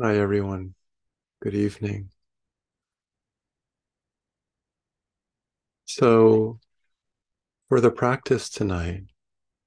Hi, 0.00 0.16
everyone. 0.18 0.74
Good 1.40 1.54
evening. 1.54 2.10
So, 5.86 6.58
for 7.68 7.80
the 7.80 7.90
practice 7.90 8.48
tonight, 8.48 9.04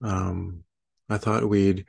um, 0.02 0.64
I 1.10 1.18
thought 1.18 1.50
we'd 1.50 1.88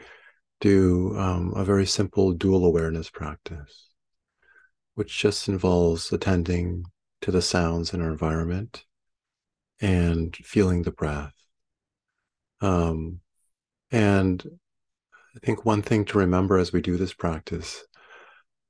do 0.61 1.17
um, 1.19 1.55
a 1.57 1.65
very 1.65 1.87
simple 1.87 2.33
dual 2.33 2.65
awareness 2.65 3.11
practice, 3.11 3.91
which 4.95 5.19
just 5.19 5.49
involves 5.49 6.13
attending 6.13 6.85
to 7.23 7.31
the 7.31 7.43
sounds 7.43 7.95
in 7.95 8.01
our 8.01 8.11
environment 8.11 8.85
and 9.81 10.35
feeling 10.37 10.83
the 10.83 10.93
breath. 10.93 11.35
Um, 12.61 13.21
and 13.91 14.45
I 15.37 15.39
think 15.47 15.65
one 15.65 15.83
thing 15.83 16.05
to 16.07 16.19
remember 16.19 16.59
as 16.59 16.73
we 16.73 16.81
do 16.83 16.97
this 16.97 17.15
practice 17.15 17.85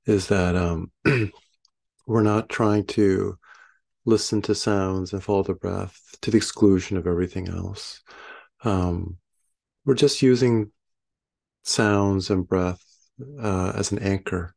is 0.09 0.27
that 0.27 0.55
um, 0.55 0.91
we're 2.07 2.23
not 2.23 2.49
trying 2.49 2.83
to 2.83 3.37
listen 4.05 4.41
to 4.41 4.55
sounds 4.55 5.13
and 5.13 5.23
follow 5.23 5.43
the 5.43 5.53
breath 5.53 6.15
to 6.21 6.31
the 6.31 6.37
exclusion 6.37 6.97
of 6.97 7.05
everything 7.05 7.47
else. 7.47 8.01
Um, 8.63 9.17
we're 9.85 9.93
just 9.93 10.23
using 10.23 10.71
sounds 11.63 12.31
and 12.31 12.47
breath 12.47 12.83
uh, 13.39 13.73
as 13.75 13.91
an 13.91 13.99
anchor 13.99 14.55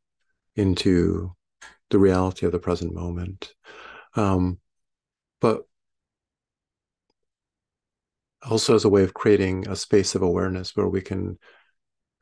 into 0.56 1.34
the 1.90 1.98
reality 1.98 2.46
of 2.46 2.52
the 2.52 2.58
present 2.58 2.94
moment. 2.94 3.52
Um, 4.14 4.58
but 5.38 5.62
also 8.48 8.74
as 8.74 8.86
a 8.86 8.88
way 8.88 9.02
of 9.02 9.12
creating 9.12 9.68
a 9.68 9.76
space 9.76 10.14
of 10.14 10.22
awareness 10.22 10.74
where 10.74 10.88
we 10.88 11.02
can 11.02 11.38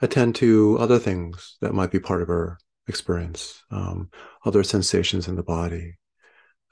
attend 0.00 0.34
to 0.34 0.76
other 0.80 0.98
things 0.98 1.56
that 1.60 1.74
might 1.74 1.92
be 1.92 2.00
part 2.00 2.22
of 2.22 2.28
our 2.28 2.58
experience, 2.90 3.62
um, 3.70 4.10
other 4.44 4.62
sensations 4.62 5.28
in 5.28 5.36
the 5.36 5.42
body, 5.42 5.96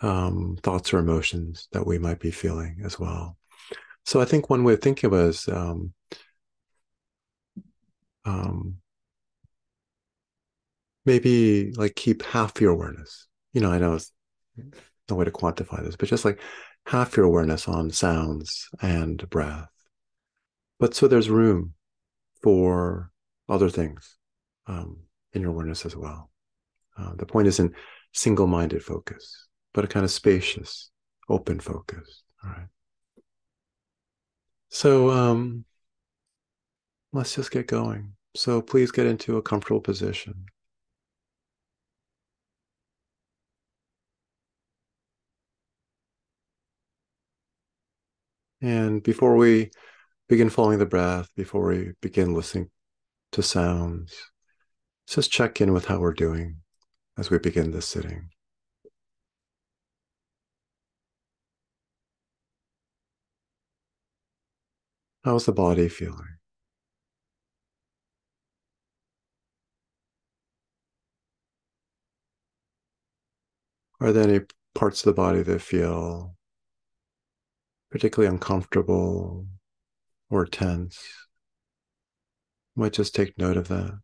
um, 0.02 0.58
thoughts 0.62 0.92
or 0.92 0.98
emotions 0.98 1.68
that 1.72 1.86
we 1.86 1.98
might 1.98 2.20
be 2.20 2.30
feeling 2.30 2.82
as 2.84 3.00
well. 3.00 3.38
So 4.04 4.20
I 4.20 4.26
think 4.26 4.50
one 4.50 4.64
way 4.64 4.74
of 4.74 4.82
thinking 4.82 5.12
of 5.12 5.48
um, 5.48 5.94
um, 8.26 8.76
maybe 11.06 11.72
like 11.72 11.94
keep 11.94 12.22
half 12.22 12.60
your 12.60 12.72
awareness. 12.72 13.26
You 13.54 13.62
know, 13.62 13.72
I 13.72 13.78
know 13.78 13.94
it's 13.94 14.12
no 15.08 15.16
way 15.16 15.24
to 15.24 15.30
quantify 15.30 15.82
this, 15.82 15.96
but 15.96 16.08
just 16.08 16.24
like 16.24 16.40
half 16.86 17.16
your 17.16 17.26
awareness 17.26 17.66
on 17.68 17.90
sounds 17.90 18.68
and 18.82 19.28
breath. 19.30 19.68
But 20.78 20.94
so 20.94 21.08
there's 21.08 21.30
room 21.30 21.74
for 22.42 23.10
other 23.48 23.70
things 23.70 24.16
um, 24.66 24.98
in 25.38 25.42
your 25.42 25.52
awareness 25.52 25.86
as 25.86 25.96
well. 25.96 26.30
Uh, 26.98 27.14
the 27.14 27.24
point 27.24 27.48
isn't 27.48 27.72
single 28.12 28.46
minded 28.46 28.82
focus, 28.82 29.46
but 29.72 29.84
a 29.84 29.88
kind 29.88 30.04
of 30.04 30.10
spacious, 30.10 30.90
open 31.28 31.60
focus. 31.60 32.24
All 32.44 32.50
right. 32.50 32.66
So 34.70 35.10
um, 35.10 35.64
let's 37.12 37.34
just 37.34 37.50
get 37.50 37.68
going. 37.68 38.14
So 38.34 38.60
please 38.60 38.90
get 38.90 39.06
into 39.06 39.36
a 39.36 39.42
comfortable 39.42 39.80
position. 39.80 40.46
And 48.60 49.02
before 49.04 49.36
we 49.36 49.70
begin 50.28 50.50
following 50.50 50.80
the 50.80 50.86
breath, 50.86 51.28
before 51.36 51.68
we 51.68 51.92
begin 52.02 52.34
listening 52.34 52.70
to 53.32 53.42
sounds, 53.42 54.14
just 55.08 55.30
check 55.32 55.60
in 55.60 55.72
with 55.72 55.86
how 55.86 55.98
we're 55.98 56.12
doing 56.12 56.56
as 57.16 57.30
we 57.30 57.38
begin 57.38 57.70
this 57.70 57.88
sitting. 57.88 58.28
How's 65.24 65.46
the 65.46 65.52
body 65.52 65.88
feeling? 65.88 66.36
Are 74.00 74.12
there 74.12 74.28
any 74.28 74.40
parts 74.74 75.00
of 75.00 75.06
the 75.06 75.12
body 75.14 75.42
that 75.42 75.60
feel 75.60 76.36
particularly 77.90 78.32
uncomfortable 78.32 79.46
or 80.30 80.46
tense? 80.46 80.98
Might 82.76 82.92
just 82.92 83.14
take 83.14 83.36
note 83.38 83.56
of 83.56 83.68
that. 83.68 83.98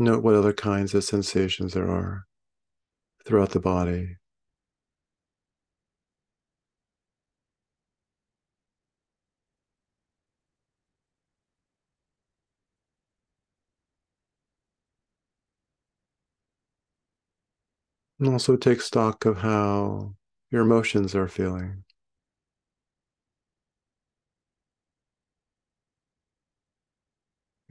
Note 0.00 0.22
what 0.24 0.34
other 0.34 0.54
kinds 0.54 0.94
of 0.94 1.04
sensations 1.04 1.74
there 1.74 1.90
are 1.90 2.24
throughout 3.26 3.50
the 3.50 3.60
body. 3.60 4.16
And 18.18 18.28
also 18.30 18.56
take 18.56 18.80
stock 18.80 19.26
of 19.26 19.38
how 19.38 20.14
your 20.50 20.62
emotions 20.62 21.14
are 21.14 21.28
feeling. 21.28 21.84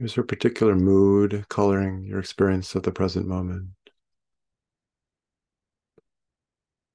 Is 0.00 0.16
there 0.16 0.24
a 0.24 0.26
particular 0.26 0.74
mood 0.74 1.44
coloring 1.48 2.02
your 2.02 2.18
experience 2.18 2.74
of 2.74 2.82
the 2.82 2.90
present 2.90 3.28
moment? 3.28 3.68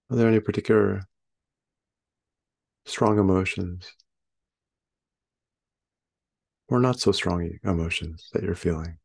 Are 0.10 0.16
there 0.16 0.28
any 0.28 0.40
particular 0.40 1.04
strong 2.86 3.20
emotions 3.20 3.92
or 6.68 6.80
not 6.80 7.00
so 7.00 7.12
strong 7.12 7.58
emotions 7.64 8.30
that 8.34 8.44
you're 8.44 8.54
feeling? 8.54 9.00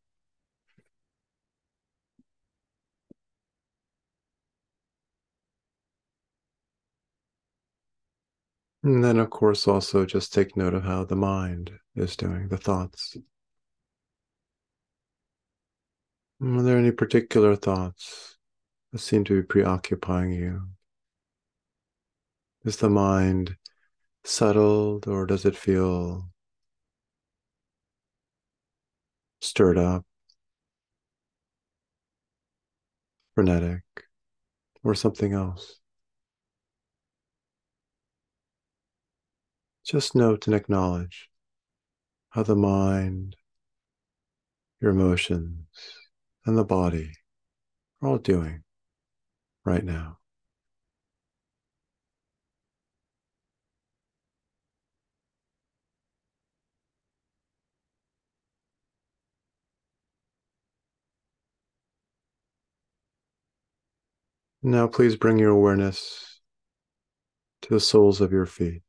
And 8.83 9.03
then, 9.03 9.17
of 9.17 9.31
course, 9.31 9.67
also 9.67 10.05
just 10.05 10.33
take 10.33 10.55
note 10.55 10.75
of 10.75 10.83
how 10.83 11.03
the 11.03 11.15
mind 11.15 11.79
is 11.95 12.15
doing, 12.15 12.49
the 12.49 12.57
thoughts. 12.57 13.17
Are 16.43 16.63
there 16.63 16.77
any 16.77 16.89
particular 16.89 17.55
thoughts 17.55 18.37
that 18.91 18.97
seem 18.97 19.23
to 19.25 19.41
be 19.41 19.45
preoccupying 19.45 20.31
you? 20.31 20.69
Is 22.65 22.77
the 22.77 22.89
mind 22.89 23.57
settled 24.23 25.07
or 25.07 25.27
does 25.27 25.45
it 25.45 25.55
feel 25.55 26.31
stirred 29.39 29.77
up, 29.77 30.03
frenetic, 33.35 33.83
or 34.83 34.95
something 34.95 35.33
else? 35.33 35.79
Just 39.83 40.15
note 40.15 40.47
and 40.47 40.55
acknowledge 40.55 41.29
how 42.31 42.41
the 42.41 42.55
mind, 42.55 43.35
your 44.79 44.89
emotions, 44.89 46.00
and 46.45 46.57
the 46.57 46.63
body 46.63 47.11
are 48.01 48.09
all 48.09 48.17
doing 48.17 48.63
right 49.65 49.83
now. 49.83 50.17
Now, 64.63 64.85
please 64.87 65.15
bring 65.15 65.39
your 65.39 65.49
awareness 65.49 66.39
to 67.63 67.69
the 67.73 67.79
soles 67.79 68.21
of 68.21 68.31
your 68.31 68.45
feet. 68.45 68.83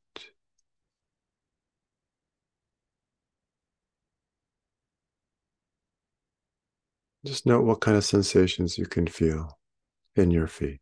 Just 7.24 7.46
note 7.46 7.62
what 7.64 7.80
kind 7.80 7.96
of 7.96 8.04
sensations 8.04 8.78
you 8.78 8.86
can 8.86 9.08
feel 9.08 9.58
in 10.16 10.30
your 10.30 10.46
feet. 10.46 10.80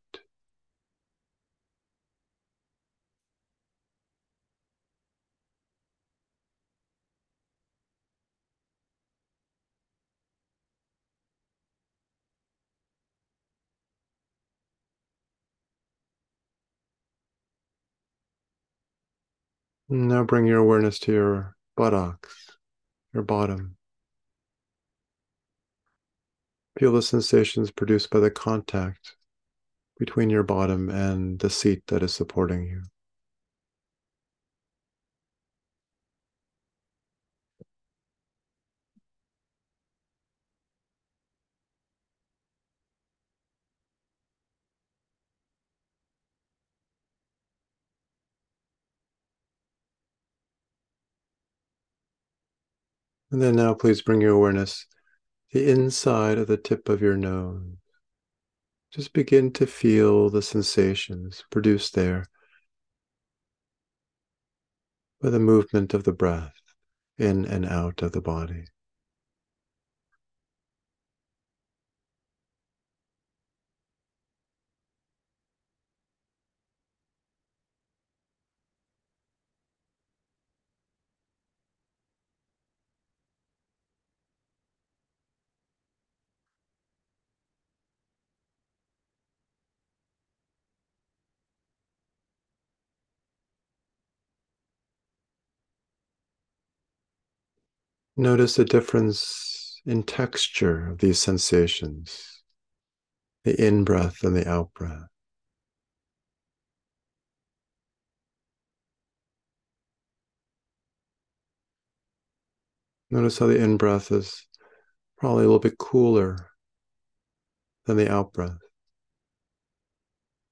Now 19.90 20.24
bring 20.24 20.46
your 20.46 20.60
awareness 20.60 20.98
to 21.00 21.12
your 21.12 21.56
buttocks, 21.76 22.56
your 23.12 23.24
bottom. 23.24 23.76
Feel 26.80 26.92
the 26.92 27.02
sensations 27.02 27.70
produced 27.70 28.08
by 28.08 28.20
the 28.20 28.30
contact 28.30 29.14
between 29.98 30.30
your 30.30 30.42
bottom 30.42 30.88
and 30.88 31.38
the 31.38 31.50
seat 31.50 31.82
that 31.88 32.02
is 32.02 32.14
supporting 32.14 32.64
you. 32.64 32.80
And 53.30 53.42
then 53.42 53.56
now 53.56 53.74
please 53.74 54.00
bring 54.00 54.22
your 54.22 54.32
awareness 54.32 54.86
the 55.52 55.70
inside 55.70 56.38
of 56.38 56.46
the 56.46 56.56
tip 56.56 56.88
of 56.88 57.02
your 57.02 57.16
nose. 57.16 57.76
Just 58.92 59.12
begin 59.12 59.52
to 59.52 59.66
feel 59.66 60.30
the 60.30 60.42
sensations 60.42 61.44
produced 61.50 61.94
there 61.94 62.26
by 65.20 65.30
the 65.30 65.38
movement 65.38 65.94
of 65.94 66.04
the 66.04 66.12
breath 66.12 66.54
in 67.18 67.44
and 67.44 67.66
out 67.66 68.02
of 68.02 68.12
the 68.12 68.20
body. 68.20 68.64
Notice 98.20 98.56
the 98.56 98.66
difference 98.66 99.80
in 99.86 100.02
texture 100.02 100.90
of 100.90 100.98
these 100.98 101.18
sensations, 101.18 102.42
the 103.44 103.58
in 103.58 103.82
breath 103.82 104.22
and 104.22 104.36
the 104.36 104.46
out 104.46 104.74
breath. 104.74 105.08
Notice 113.10 113.38
how 113.38 113.46
the 113.46 113.58
in 113.58 113.78
breath 113.78 114.12
is 114.12 114.46
probably 115.16 115.44
a 115.44 115.46
little 115.46 115.58
bit 115.58 115.78
cooler 115.78 116.50
than 117.86 117.96
the 117.96 118.12
out 118.12 118.34
breath. 118.34 118.58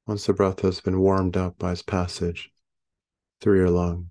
Once 0.06 0.24
the 0.24 0.32
breath 0.32 0.60
has 0.60 0.80
been 0.80 1.00
warmed 1.00 1.36
up 1.36 1.58
by 1.58 1.72
its 1.72 1.82
passage 1.82 2.50
through 3.42 3.58
your 3.58 3.68
lung. 3.68 4.08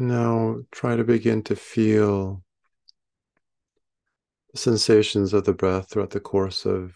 Now 0.00 0.62
try 0.70 0.96
to 0.96 1.04
begin 1.04 1.42
to 1.42 1.54
feel 1.54 2.42
the 4.50 4.58
sensations 4.58 5.34
of 5.34 5.44
the 5.44 5.52
breath 5.52 5.90
throughout 5.90 6.08
the 6.08 6.20
course 6.20 6.64
of 6.64 6.94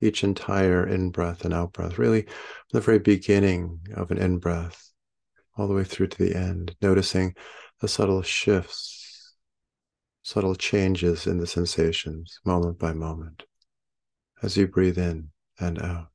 each 0.00 0.24
entire 0.24 0.86
in 0.86 1.10
breath 1.10 1.44
and 1.44 1.52
out 1.52 1.74
breath, 1.74 1.98
really 1.98 2.22
from 2.22 2.32
the 2.72 2.80
very 2.80 2.98
beginning 2.98 3.80
of 3.94 4.10
an 4.10 4.16
in 4.16 4.38
breath 4.38 4.90
all 5.58 5.68
the 5.68 5.74
way 5.74 5.84
through 5.84 6.06
to 6.06 6.16
the 6.16 6.34
end, 6.34 6.74
noticing 6.80 7.34
the 7.82 7.88
subtle 7.88 8.22
shifts, 8.22 9.34
subtle 10.22 10.54
changes 10.54 11.26
in 11.26 11.36
the 11.36 11.46
sensations 11.46 12.40
moment 12.46 12.78
by 12.78 12.94
moment 12.94 13.44
as 14.42 14.56
you 14.56 14.66
breathe 14.66 14.96
in 14.96 15.28
and 15.60 15.78
out. 15.82 16.08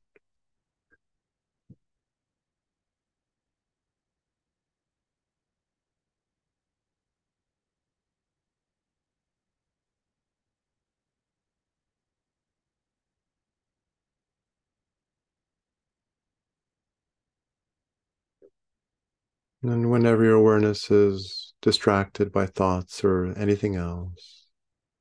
And 19.62 19.90
whenever 19.90 20.24
your 20.24 20.34
awareness 20.34 20.90
is 20.90 21.54
distracted 21.62 22.32
by 22.32 22.46
thoughts 22.46 23.04
or 23.04 23.26
anything 23.38 23.76
else, 23.76 24.46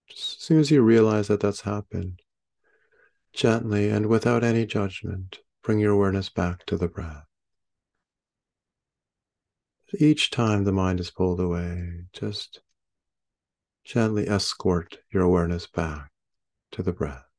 just 0.07 0.37
as 0.37 0.43
soon 0.43 0.59
as 0.59 0.69
you 0.69 0.83
realize 0.83 1.27
that 1.29 1.39
that's 1.39 1.61
happened, 1.61 2.21
gently 3.33 3.89
and 3.89 4.05
without 4.05 4.43
any 4.43 4.67
judgment, 4.67 5.39
bring 5.63 5.79
your 5.79 5.93
awareness 5.93 6.29
back 6.29 6.65
to 6.67 6.77
the 6.77 6.87
breath. 6.87 7.25
Each 9.97 10.29
time 10.29 10.63
the 10.63 10.71
mind 10.71 10.99
is 10.99 11.09
pulled 11.09 11.39
away, 11.39 12.03
just 12.13 12.61
gently 13.83 14.29
escort 14.29 14.99
your 15.11 15.23
awareness 15.23 15.65
back 15.65 16.11
to 16.71 16.83
the 16.83 16.93
breath. 16.93 17.30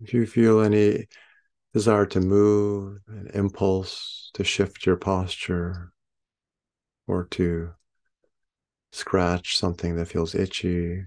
If 0.00 0.14
you 0.14 0.26
feel 0.26 0.60
any 0.60 1.06
desire 1.72 2.06
to 2.06 2.20
move, 2.20 2.98
an 3.08 3.30
impulse 3.34 4.30
to 4.34 4.44
shift 4.44 4.86
your 4.86 4.96
posture, 4.96 5.92
or 7.06 7.24
to 7.32 7.70
scratch 8.92 9.56
something 9.56 9.96
that 9.96 10.08
feels 10.08 10.34
itchy, 10.34 11.04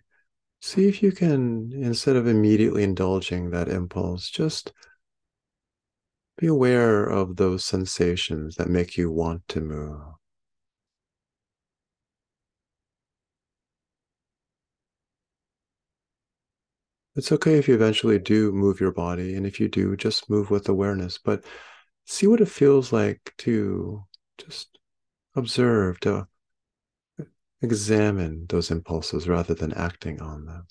see 0.62 0.88
if 0.88 1.02
you 1.02 1.12
can, 1.12 1.72
instead 1.74 2.16
of 2.16 2.28
immediately 2.28 2.84
indulging 2.84 3.50
that 3.52 3.68
impulse, 3.68 4.30
just 4.30 4.74
be 6.38 6.48
aware 6.48 7.06
of 7.06 7.36
those 7.36 7.64
sensations 7.64 8.56
that 8.56 8.70
make 8.70 8.98
you 8.98 9.12
want 9.12 9.48
to 9.48 9.62
move. 9.62 10.02
It's 17.16 17.32
okay 17.32 17.58
if 17.58 17.68
you 17.68 17.76
eventually 17.76 18.20
do 18.20 18.52
move 18.52 18.80
your 18.80 18.92
body. 18.92 19.36
And 19.36 19.46
if 19.46 19.60
you 19.60 19.68
do, 19.68 19.96
just 19.96 20.30
move 20.30 20.50
with 20.50 20.70
awareness, 20.70 21.18
but 21.18 21.44
see 22.06 22.28
what 22.28 22.42
it 22.42 22.48
feels 22.48 22.94
like 22.94 23.34
to 23.40 24.04
just 24.38 24.78
observe, 25.36 26.00
to 26.02 26.28
examine 27.62 28.46
those 28.50 28.72
impulses 28.72 29.28
rather 29.28 29.54
than 29.54 29.74
acting 29.74 30.22
on 30.22 30.46
them. 30.46 30.68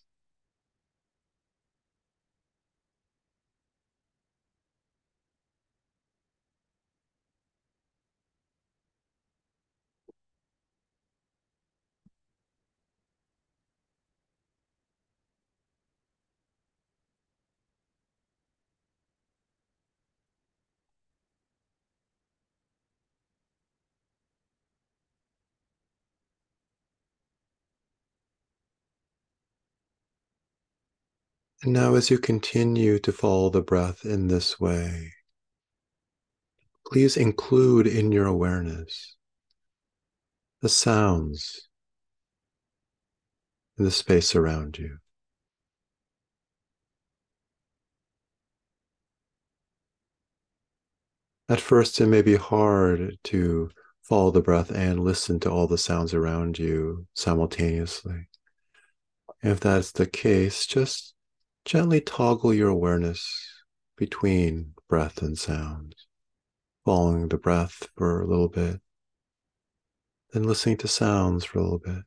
And 31.63 31.75
now, 31.75 31.95
as 31.95 32.11
you 32.11 32.19
continue 32.19 32.99
to 33.01 33.13
follow 33.13 33.51
the 33.51 33.61
breath 33.61 34.07
in 34.07 34.29
this 34.29 34.59
way, 34.59 35.13
please 36.87 37.19
include 37.19 37.87
in 37.87 38.13
your 38.13 38.27
awareness 38.27 39.17
the 40.63 40.71
sounds 40.71 41.69
in 43.79 43.85
the 43.85 43.91
space 43.91 44.35
around 44.35 44.79
you. 44.79 44.99
At 51.51 51.61
first, 51.61 52.01
it 52.01 52.07
may 52.07 52.23
be 52.23 52.37
hard 52.37 53.19
to 53.25 53.71
follow 54.03 54.31
the 54.31 54.41
breath 54.41 54.71
and 54.71 55.05
listen 55.05 55.41
to 55.41 55.51
all 55.51 55.67
the 55.67 55.77
sounds 55.77 56.15
around 56.15 56.59
you 56.59 57.07
simultaneously. 57.15 58.29
If 59.43 59.61
that's 59.61 59.93
the 59.93 60.07
case, 60.07 60.65
just 60.65 61.15
gently 61.65 62.01
toggle 62.01 62.55
your 62.55 62.69
awareness 62.69 63.49
between 63.97 64.75
breath 64.89 65.23
and 65.23 65.39
sound, 65.39 65.95
following 66.85 67.29
the 67.29 67.39
breath 67.39 67.89
for 67.97 68.23
a 68.23 68.27
little 68.27 68.49
bit, 68.49 68.81
then 70.33 70.43
listening 70.45 70.77
to 70.79 70.89
sounds 70.89 71.45
for 71.45 71.59
a 71.59 71.63
little 71.63 71.79
bit. 71.79 72.03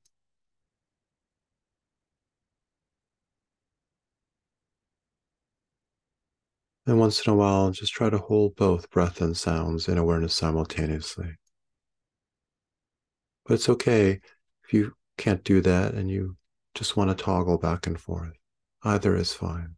And 6.86 7.00
once 7.00 7.26
in 7.26 7.32
a 7.32 7.36
while, 7.36 7.72
just 7.72 7.94
try 7.94 8.10
to 8.10 8.18
hold 8.18 8.56
both 8.58 8.90
breath 8.90 9.22
and 9.22 9.38
sounds 9.38 9.88
in 9.88 9.98
awareness 9.98 10.36
simultaneously. 10.36 11.36
But 13.46 13.54
it's 13.56 13.70
okay 13.70 14.20
if 14.64 14.74
you 14.74 14.94
can't 15.18 15.44
do 15.44 15.62
that 15.62 15.94
and 15.94 16.10
you 16.10 16.36
just 16.76 16.98
want 16.98 17.10
to 17.16 17.24
toggle 17.24 17.58
back 17.58 17.88
and 17.88 18.00
forth. 18.00 18.34
Either 18.84 19.16
is 19.16 19.34
fine. 19.34 19.76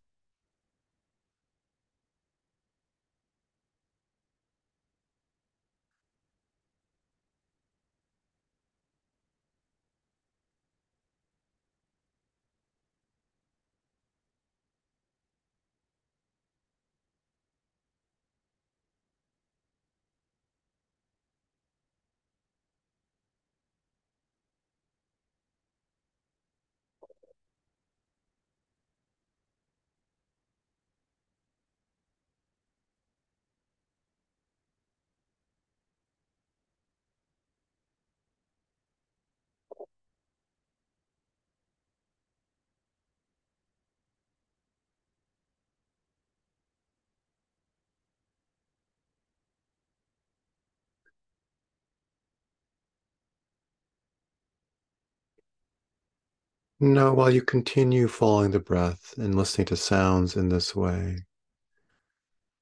Now, 56.79 57.13
while 57.13 57.29
you 57.29 57.41
continue 57.41 58.09
following 58.09 58.51
the 58.51 58.59
breath 58.59 59.13
and 59.17 59.33
listening 59.33 59.67
to 59.67 59.77
sounds 59.77 60.35
in 60.35 60.49
this 60.49 60.75
way, 60.75 61.23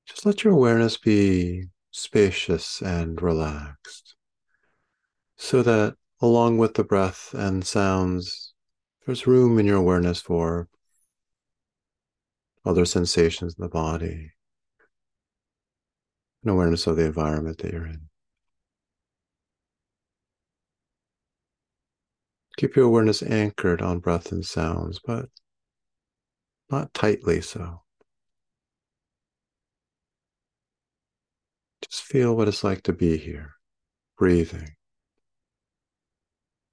just 0.05 0.23
let 0.23 0.43
your 0.43 0.53
awareness 0.53 0.97
be 0.97 1.69
spacious 1.89 2.81
and 2.81 3.19
relaxed 3.19 4.15
so 5.35 5.63
that 5.63 5.95
along 6.21 6.59
with 6.59 6.75
the 6.75 6.83
breath 6.83 7.33
and 7.33 7.65
sounds, 7.65 8.53
there's 9.05 9.25
room 9.25 9.57
in 9.57 9.65
your 9.65 9.77
awareness 9.77 10.21
for 10.21 10.67
other 12.63 12.85
sensations 12.85 13.55
in 13.57 13.63
the 13.63 13.69
body, 13.69 14.31
an 16.43 16.49
awareness 16.49 16.85
of 16.85 16.97
the 16.97 17.05
environment 17.05 17.57
that 17.57 17.73
you're 17.73 17.87
in. 17.87 18.09
Keep 22.57 22.75
your 22.75 22.85
awareness 22.85 23.23
anchored 23.23 23.81
on 23.81 23.99
breath 23.99 24.31
and 24.31 24.45
sounds, 24.45 24.99
but 25.03 25.29
not 26.69 26.93
tightly 26.93 27.41
so. 27.41 27.81
Just 31.81 32.03
feel 32.03 32.35
what 32.35 32.47
it's 32.47 32.63
like 32.63 32.83
to 32.83 32.93
be 32.93 33.17
here, 33.17 33.53
breathing, 34.17 34.75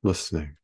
listening. 0.03 0.57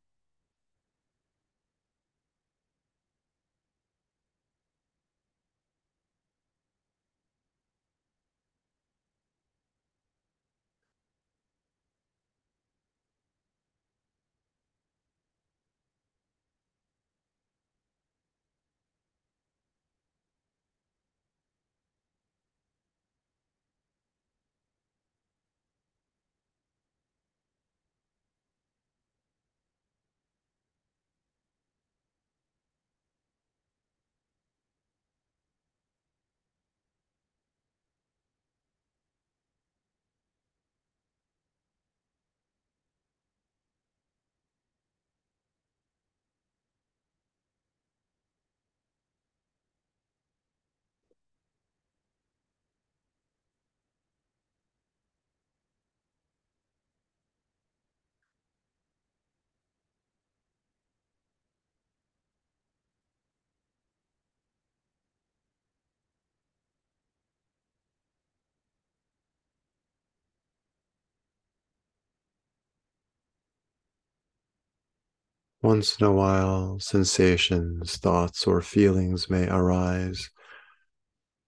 Once 75.66 75.96
in 75.98 76.06
a 76.06 76.12
while, 76.12 76.78
sensations, 76.78 77.96
thoughts, 77.96 78.46
or 78.46 78.62
feelings 78.62 79.28
may 79.28 79.48
arise 79.48 80.30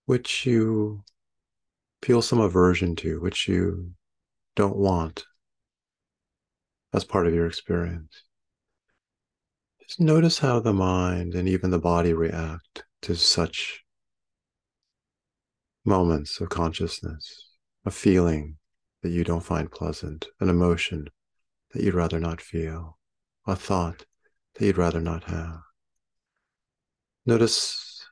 which 0.06 0.44
you 0.44 1.04
feel 2.02 2.20
some 2.20 2.40
aversion 2.40 2.96
to, 2.96 3.20
which 3.20 3.46
you 3.46 3.92
don't 4.56 4.75
want 4.75 5.25
as 6.92 7.04
part 7.04 7.28
of 7.28 7.32
your 7.32 7.46
experience. 7.46 8.25
Just 9.82 10.00
notice 10.00 10.40
how 10.40 10.58
the 10.58 10.72
mind 10.72 11.37
and 11.37 11.48
even 11.48 11.70
the 11.70 11.78
body 11.78 12.12
react 12.12 12.82
to 13.02 13.14
such 13.14 13.84
moments 15.84 16.40
of 16.40 16.48
consciousness, 16.48 17.52
a 17.84 17.90
feeling 17.92 18.56
that 19.04 19.10
you 19.10 19.22
don't 19.22 19.44
find 19.44 19.70
pleasant, 19.70 20.26
an 20.40 20.48
emotion 20.48 21.06
that 21.72 21.84
you'd 21.84 21.94
rather 21.94 22.18
not 22.18 22.40
feel, 22.40 22.98
a 23.46 23.54
thought 23.54 24.04
that 24.58 24.66
you'd 24.66 24.76
rather 24.78 25.00
not 25.00 25.24
have. 25.24 25.60
Notice 27.24 28.04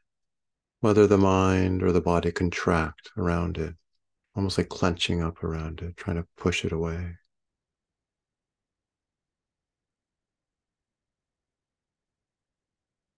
whether 0.81 1.07
the 1.07 1.19
mind 1.19 1.83
or 1.83 1.91
the 1.91 2.01
body 2.01 2.31
contract 2.31 3.11
around 3.17 3.59
it, 3.59 3.75
almost 4.37 4.57
like 4.57 4.69
clenching 4.69 5.23
up 5.23 5.43
around 5.43 5.81
it, 5.81 5.97
trying 5.97 6.17
to 6.17 6.27
push 6.37 6.65
it 6.65 6.71
away. 6.71 7.17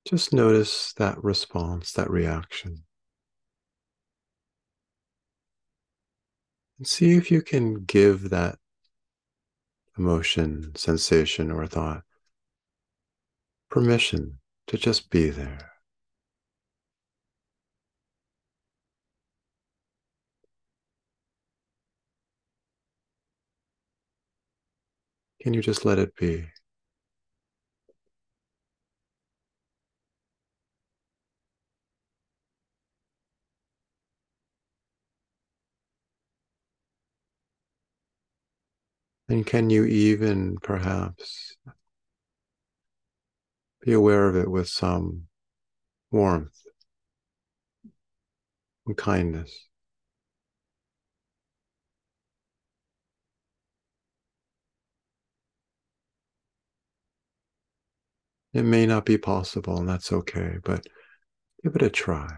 Just 0.07 0.33
notice 0.33 0.95
that 0.95 1.23
response, 1.23 1.93
that 1.93 2.09
reaction. 2.09 2.85
And 6.79 6.87
see 6.87 7.17
if 7.17 7.31
you 7.31 7.43
can 7.43 7.85
give 7.85 8.31
that 8.31 8.59
emotion, 9.99 10.73
sensation, 10.77 11.51
or 11.51 11.67
thought 11.67 12.05
permission 13.71 14.39
to 14.67 14.77
just 14.79 15.11
be 15.11 15.31
there. 15.31 15.73
Can 25.41 25.55
you 25.55 25.63
just 25.63 25.85
let 25.85 25.99
it 25.99 26.15
be? 26.17 26.47
And 39.29 39.47
can 39.47 39.71
you 39.71 39.85
even 39.85 40.57
perhaps 40.63 41.57
be 43.89 43.95
aware 43.95 44.29
of 44.29 44.37
it 44.37 44.51
with 44.51 44.69
some 44.69 45.23
warmth 46.11 46.61
and 48.87 48.99
kindness? 48.99 49.67
It 58.53 58.65
may 58.65 58.85
not 58.85 59.07
be 59.07 59.17
possible, 59.17 59.79
and 59.79 59.89
that's 59.89 60.13
okay, 60.13 60.59
but 60.63 60.85
give 61.63 61.75
it 61.75 61.81
a 61.81 61.89
try. 61.89 62.29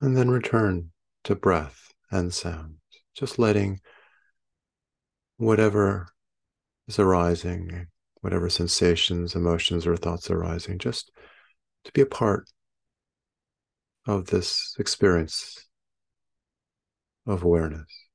And 0.00 0.16
then 0.16 0.30
return 0.30 0.92
to 1.24 1.34
breath 1.34 1.89
and 2.10 2.32
sound, 2.32 2.76
just 3.14 3.38
letting 3.38 3.80
whatever 5.36 6.08
is 6.88 6.98
arising, 6.98 7.86
whatever 8.20 8.50
sensations, 8.50 9.34
emotions, 9.34 9.86
or 9.86 9.96
thoughts 9.96 10.30
arising, 10.30 10.78
just 10.78 11.10
to 11.84 11.92
be 11.92 12.00
a 12.00 12.06
part 12.06 12.48
of 14.06 14.26
this 14.26 14.76
experience 14.78 15.66
of 17.26 17.42
awareness. 17.42 18.09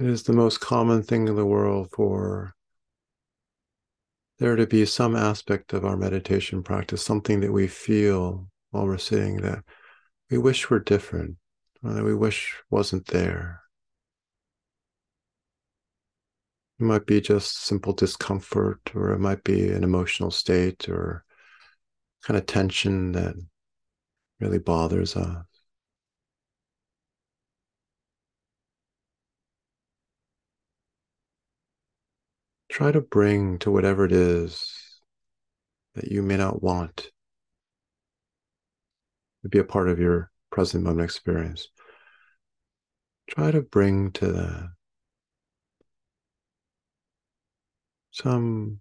It 0.00 0.06
is 0.06 0.22
the 0.22 0.32
most 0.32 0.60
common 0.60 1.02
thing 1.02 1.28
in 1.28 1.36
the 1.36 1.44
world 1.44 1.90
for 1.92 2.54
there 4.38 4.56
to 4.56 4.66
be 4.66 4.86
some 4.86 5.14
aspect 5.14 5.74
of 5.74 5.84
our 5.84 5.98
meditation 5.98 6.62
practice, 6.62 7.04
something 7.04 7.40
that 7.40 7.52
we 7.52 7.68
feel 7.68 8.48
while 8.70 8.86
we're 8.86 8.96
sitting 8.96 9.42
that 9.42 9.62
we 10.30 10.38
wish 10.38 10.70
were 10.70 10.78
different, 10.78 11.36
or 11.84 11.92
that 11.92 12.02
we 12.02 12.14
wish 12.14 12.56
wasn't 12.70 13.08
there. 13.08 13.60
It 16.78 16.84
might 16.84 17.04
be 17.04 17.20
just 17.20 17.58
simple 17.58 17.92
discomfort, 17.92 18.80
or 18.94 19.12
it 19.12 19.18
might 19.18 19.44
be 19.44 19.68
an 19.68 19.84
emotional 19.84 20.30
state 20.30 20.88
or 20.88 21.26
kind 22.22 22.38
of 22.38 22.46
tension 22.46 23.12
that 23.12 23.34
really 24.40 24.58
bothers 24.58 25.14
us. 25.14 25.49
Try 32.70 32.92
to 32.92 33.00
bring 33.00 33.58
to 33.58 33.70
whatever 33.70 34.04
it 34.04 34.12
is 34.12 34.72
that 35.94 36.10
you 36.10 36.22
may 36.22 36.36
not 36.36 36.62
want 36.62 37.10
to 39.42 39.48
be 39.48 39.58
a 39.58 39.64
part 39.64 39.88
of 39.88 39.98
your 39.98 40.30
present 40.52 40.84
moment 40.84 41.04
experience. 41.04 41.68
Try 43.28 43.50
to 43.50 43.60
bring 43.60 44.12
to 44.12 44.32
that 44.32 44.68
some 48.12 48.80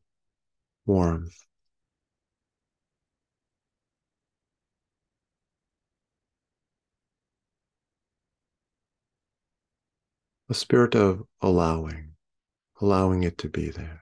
warmth. 0.86 1.36
A 10.50 10.54
spirit 10.54 10.96
of 10.96 11.24
allowing 11.42 12.09
allowing 12.82 13.24
it 13.24 13.38
to 13.38 13.50
be 13.50 13.70
there. 13.70 14.02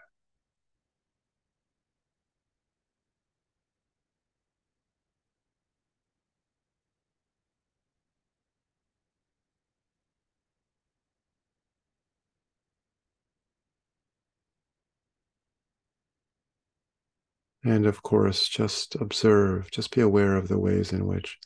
And 17.64 17.86
of 17.86 18.02
course, 18.02 18.48
just 18.48 18.96
observe, 18.96 19.70
just 19.72 19.94
be 19.94 20.00
aware 20.02 20.38
of 20.38 20.48
the 20.48 20.58
ways 20.58 20.94
in 20.94 21.06
which 21.06 21.38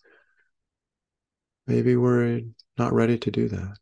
maybe 1.65 1.95
we're 1.95 2.41
not 2.77 2.93
ready 2.93 3.17
to 3.17 3.31
do 3.31 3.47
that. 3.49 3.77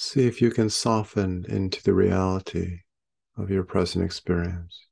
See 0.00 0.28
if 0.28 0.40
you 0.40 0.52
can 0.52 0.70
soften 0.70 1.44
into 1.48 1.82
the 1.82 1.92
reality 1.92 2.82
of 3.36 3.50
your 3.50 3.64
present 3.64 4.04
experience. 4.04 4.87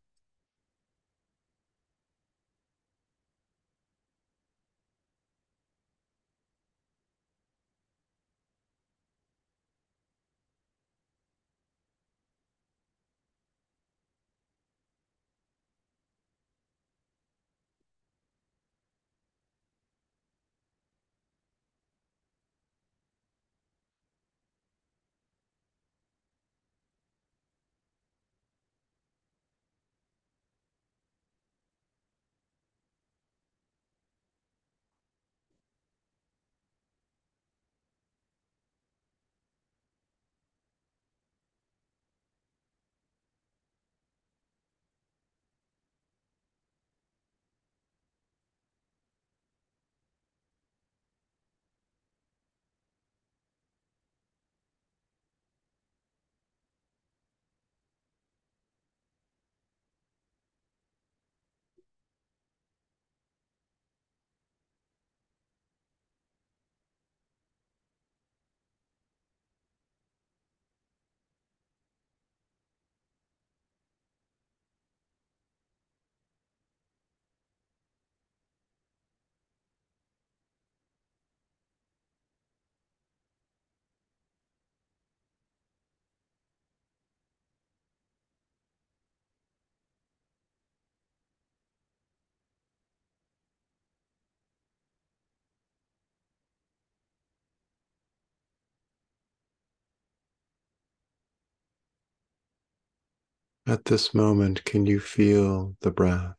At 103.67 103.85
this 103.85 104.15
moment, 104.15 104.65
can 104.65 104.87
you 104.87 104.99
feel 104.99 105.77
the 105.83 105.91
breath? 105.91 106.37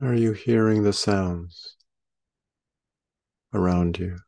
Are 0.00 0.14
you 0.14 0.32
hearing 0.32 0.84
the 0.84 0.94
sounds 0.94 1.76
around 3.52 3.98
you? 3.98 4.18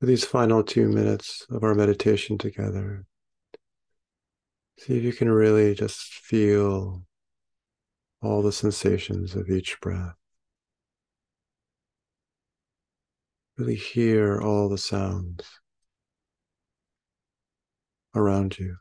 For 0.00 0.06
these 0.06 0.26
final 0.26 0.62
two 0.62 0.88
minutes 0.88 1.46
of 1.48 1.64
our 1.64 1.74
meditation 1.74 2.36
together, 2.36 3.06
see 4.78 4.98
if 4.98 5.02
you 5.02 5.12
can 5.12 5.30
really 5.30 5.74
just 5.74 6.02
feel 6.02 7.02
all 8.20 8.42
the 8.42 8.52
sensations 8.52 9.34
of 9.34 9.48
each 9.48 9.80
breath. 9.80 10.14
Really 13.56 13.74
hear 13.74 14.38
all 14.38 14.68
the 14.68 14.76
sounds 14.76 15.46
around 18.14 18.58
you. 18.58 18.76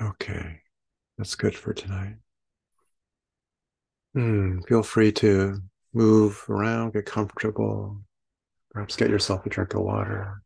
Okay, 0.00 0.62
that's 1.18 1.34
good 1.36 1.56
for 1.56 1.74
tonight. 1.74 2.16
Mm, 4.16 4.66
feel 4.68 4.82
free 4.84 5.10
to 5.12 5.62
move 5.92 6.44
around, 6.48 6.92
get 6.92 7.06
comfortable. 7.06 8.00
Perhaps 8.72 8.96
get 8.96 9.10
yourself 9.10 9.46
a 9.46 9.50
drink 9.50 9.74
of 9.74 9.82
water. 9.82 10.42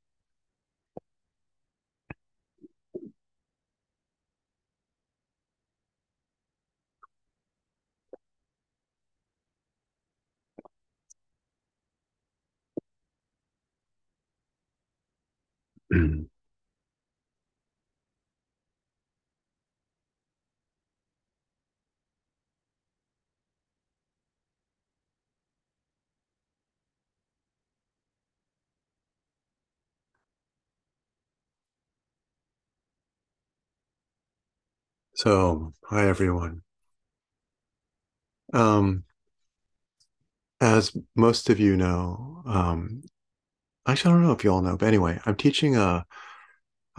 So, 35.16 35.72
hi 35.90 36.06
everyone. 36.08 36.62
Um, 38.52 39.04
as 40.60 40.96
most 41.16 41.50
of 41.50 41.60
you 41.60 41.76
know, 41.76 42.42
um, 42.46 43.02
actually, 43.86 44.12
I 44.12 44.14
don't 44.14 44.24
know 44.24 44.32
if 44.32 44.44
you 44.44 44.52
all 44.52 44.62
know, 44.62 44.76
but 44.76 44.88
anyway, 44.88 45.20
I'm 45.26 45.36
teaching 45.36 45.76
a 45.76 46.06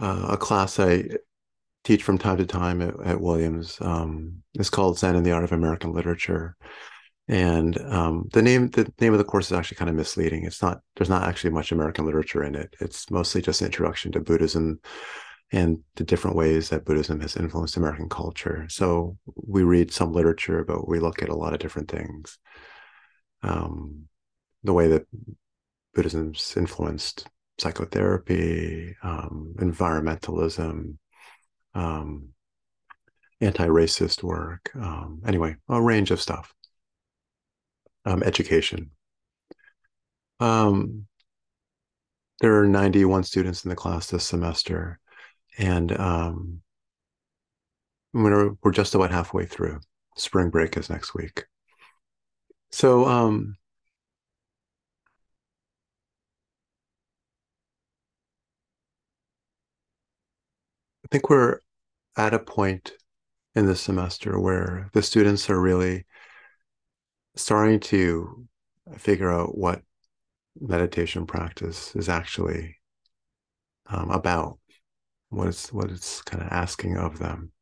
a 0.00 0.36
class 0.36 0.78
I 0.78 1.04
teach 1.84 2.02
from 2.04 2.18
time 2.18 2.38
to 2.38 2.46
time 2.46 2.82
at, 2.82 2.94
at 3.04 3.20
Williams. 3.20 3.78
Um, 3.80 4.42
it's 4.54 4.70
called 4.70 4.98
Zen 4.98 5.16
and 5.16 5.26
the 5.26 5.32
Art 5.32 5.44
of 5.44 5.52
American 5.52 5.92
Literature, 5.92 6.56
and 7.28 7.78
um, 7.82 8.28
the 8.32 8.42
name 8.42 8.70
the 8.70 8.92
name 9.00 9.12
of 9.14 9.18
the 9.18 9.24
course 9.24 9.46
is 9.46 9.52
actually 9.58 9.78
kind 9.78 9.90
of 9.90 9.96
misleading. 9.96 10.44
It's 10.44 10.62
not 10.62 10.80
there's 10.96 11.10
not 11.10 11.24
actually 11.28 11.50
much 11.50 11.72
American 11.72 12.06
literature 12.06 12.44
in 12.44 12.54
it. 12.54 12.74
It's 12.80 13.10
mostly 13.10 13.42
just 13.42 13.62
an 13.62 13.66
introduction 13.66 14.12
to 14.12 14.20
Buddhism 14.20 14.80
and 15.52 15.78
the 15.94 16.04
different 16.04 16.36
ways 16.36 16.70
that 16.70 16.84
Buddhism 16.84 17.20
has 17.20 17.36
influenced 17.36 17.76
American 17.76 18.08
culture. 18.08 18.66
So 18.68 19.16
we 19.34 19.62
read 19.62 19.92
some 19.92 20.12
literature, 20.12 20.64
but 20.64 20.88
we 20.88 20.98
look 20.98 21.22
at 21.22 21.28
a 21.28 21.36
lot 21.36 21.52
of 21.52 21.60
different 21.60 21.90
things. 21.90 22.38
Um, 23.42 24.08
the 24.64 24.72
way 24.72 24.88
that 24.88 25.06
Buddhism's 25.94 26.54
influenced 26.56 27.28
psychotherapy, 27.58 28.96
um, 29.02 29.54
environmentalism, 29.58 30.96
um, 31.74 32.28
anti-racist 33.40 34.22
work. 34.22 34.70
Um, 34.74 35.22
anyway, 35.26 35.56
a 35.68 35.80
range 35.80 36.10
of 36.10 36.20
stuff. 36.20 36.52
Um, 38.04 38.22
education. 38.22 38.90
Um, 40.40 41.06
there 42.40 42.60
are 42.60 42.66
91 42.66 43.24
students 43.24 43.64
in 43.64 43.70
the 43.70 43.76
class 43.76 44.08
this 44.08 44.24
semester 44.24 45.00
and 45.58 45.98
um, 45.98 46.62
we're, 48.12 48.52
we're 48.62 48.72
just 48.72 48.94
about 48.94 49.10
halfway 49.10 49.46
through. 49.46 49.80
Spring 50.16 50.50
break 50.50 50.76
is 50.76 50.90
next 50.90 51.14
week. 51.14 51.44
So, 52.70 53.04
um, 53.06 53.56
I 61.04 61.08
think 61.10 61.30
we're 61.30 61.60
at 62.16 62.34
a 62.34 62.38
point 62.38 62.92
in 63.54 63.66
the 63.66 63.76
semester 63.76 64.40
where 64.40 64.90
the 64.92 65.02
students 65.02 65.48
are 65.48 65.60
really 65.60 66.04
starting 67.36 67.78
to 67.78 68.46
figure 68.96 69.30
out 69.30 69.56
what 69.56 69.82
meditation 70.60 71.26
practice 71.26 71.94
is 71.94 72.08
actually 72.08 72.76
um, 73.86 74.10
about 74.10 74.58
what 75.30 75.48
it's 75.48 75.72
what 75.72 75.90
it's 75.90 76.22
kind 76.22 76.42
of 76.42 76.48
asking 76.50 76.96
of 76.96 77.18
them. 77.18 77.52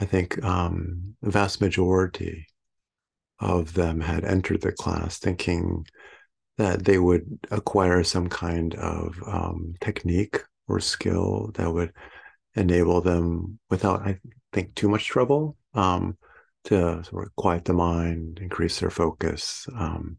I 0.00 0.04
think 0.04 0.42
um, 0.44 1.16
the 1.22 1.30
vast 1.30 1.60
majority 1.60 2.46
of 3.40 3.74
them 3.74 4.00
had 4.00 4.24
entered 4.24 4.62
the 4.62 4.72
class 4.72 5.18
thinking 5.18 5.86
that 6.56 6.84
they 6.84 6.98
would 6.98 7.38
acquire 7.50 8.02
some 8.02 8.28
kind 8.28 8.74
of 8.76 9.20
um, 9.26 9.74
technique 9.80 10.40
or 10.66 10.80
skill 10.80 11.50
that 11.54 11.72
would 11.72 11.92
enable 12.54 13.00
them 13.00 13.58
without, 13.70 14.02
I 14.02 14.18
think, 14.52 14.74
too 14.74 14.88
much 14.88 15.06
trouble 15.06 15.56
um, 15.74 16.16
to 16.64 17.02
sort 17.04 17.26
of 17.26 17.36
quiet 17.36 17.64
the 17.64 17.72
mind, 17.72 18.38
increase 18.40 18.80
their 18.80 18.90
focus, 18.90 19.66
um, 19.74 20.18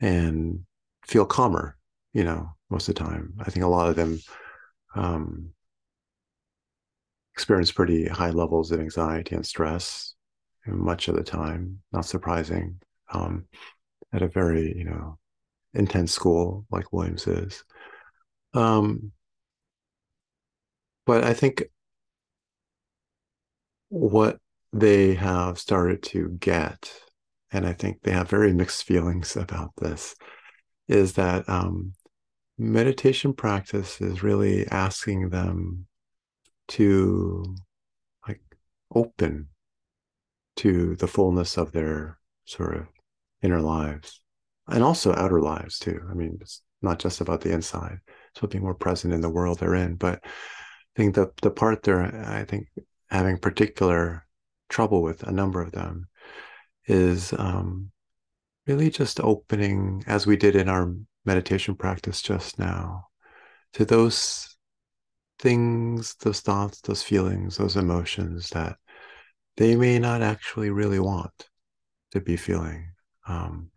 and 0.00 0.60
feel 1.06 1.26
calmer, 1.26 1.76
you 2.14 2.24
know, 2.24 2.50
most 2.70 2.88
of 2.88 2.94
the 2.94 3.04
time. 3.04 3.34
I 3.40 3.50
think 3.50 3.64
a 3.64 3.68
lot 3.68 3.88
of 3.88 3.96
them 3.96 4.18
um, 4.94 5.50
experience 7.34 7.72
pretty 7.72 8.06
high 8.06 8.30
levels 8.30 8.72
of 8.72 8.80
anxiety 8.80 9.34
and 9.34 9.46
stress 9.46 10.14
much 10.66 11.08
of 11.08 11.16
the 11.16 11.22
time. 11.22 11.80
Not 11.92 12.04
surprising. 12.04 12.80
Um, 13.12 13.46
at 14.12 14.22
a 14.22 14.28
very 14.28 14.76
you 14.76 14.84
know 14.84 15.18
intense 15.74 16.12
school 16.12 16.66
like 16.70 16.92
Williams 16.92 17.26
is. 17.26 17.64
Um, 18.54 19.12
but 21.06 21.24
I 21.24 21.32
think 21.34 21.64
what 23.88 24.38
they 24.72 25.14
have 25.14 25.58
started 25.58 26.02
to 26.02 26.28
get, 26.40 26.92
and 27.52 27.66
I 27.66 27.72
think 27.72 28.02
they 28.02 28.12
have 28.12 28.28
very 28.28 28.52
mixed 28.52 28.84
feelings 28.84 29.36
about 29.36 29.72
this, 29.76 30.14
is 30.88 31.14
that 31.14 31.48
um, 31.48 31.94
meditation 32.60 33.32
practice 33.32 34.02
is 34.02 34.22
really 34.22 34.66
asking 34.68 35.30
them 35.30 35.86
to 36.68 37.56
like 38.28 38.40
open 38.94 39.48
to 40.56 40.94
the 40.96 41.08
fullness 41.08 41.56
of 41.56 41.72
their 41.72 42.18
sort 42.44 42.76
of 42.76 42.86
inner 43.42 43.62
lives 43.62 44.20
and 44.68 44.84
also 44.84 45.14
outer 45.14 45.40
lives 45.40 45.78
too. 45.78 46.00
I 46.10 46.12
mean, 46.12 46.36
it's 46.42 46.60
not 46.82 46.98
just 46.98 47.22
about 47.22 47.40
the 47.40 47.50
inside. 47.50 47.98
So 48.36 48.46
being 48.46 48.62
more 48.62 48.74
present 48.74 49.14
in 49.14 49.22
the 49.22 49.30
world 49.30 49.58
they're 49.58 49.74
in. 49.74 49.96
But 49.96 50.20
I 50.22 50.28
think 50.96 51.14
the 51.14 51.32
the 51.40 51.50
part 51.50 51.82
they're 51.82 52.02
I 52.26 52.44
think 52.44 52.68
having 53.08 53.38
particular 53.38 54.26
trouble 54.68 55.02
with 55.02 55.22
a 55.22 55.32
number 55.32 55.62
of 55.62 55.72
them 55.72 56.08
is 56.84 57.32
um, 57.32 57.90
really 58.66 58.90
just 58.90 59.18
opening, 59.20 60.04
as 60.06 60.26
we 60.26 60.36
did 60.36 60.56
in 60.56 60.68
our 60.68 60.94
meditation 61.24 61.74
practice 61.74 62.22
just 62.22 62.58
now 62.58 63.06
to 63.72 63.84
those 63.84 64.56
things, 65.38 66.14
those 66.20 66.40
thoughts, 66.40 66.80
those 66.82 67.02
feelings, 67.02 67.56
those 67.56 67.76
emotions 67.76 68.50
that 68.50 68.76
they 69.56 69.76
may 69.76 69.98
not 69.98 70.22
actually 70.22 70.70
really 70.70 70.98
want 70.98 71.48
to 72.12 72.20
be 72.20 72.36
feeling. 72.36 72.92
Um, 73.26 73.70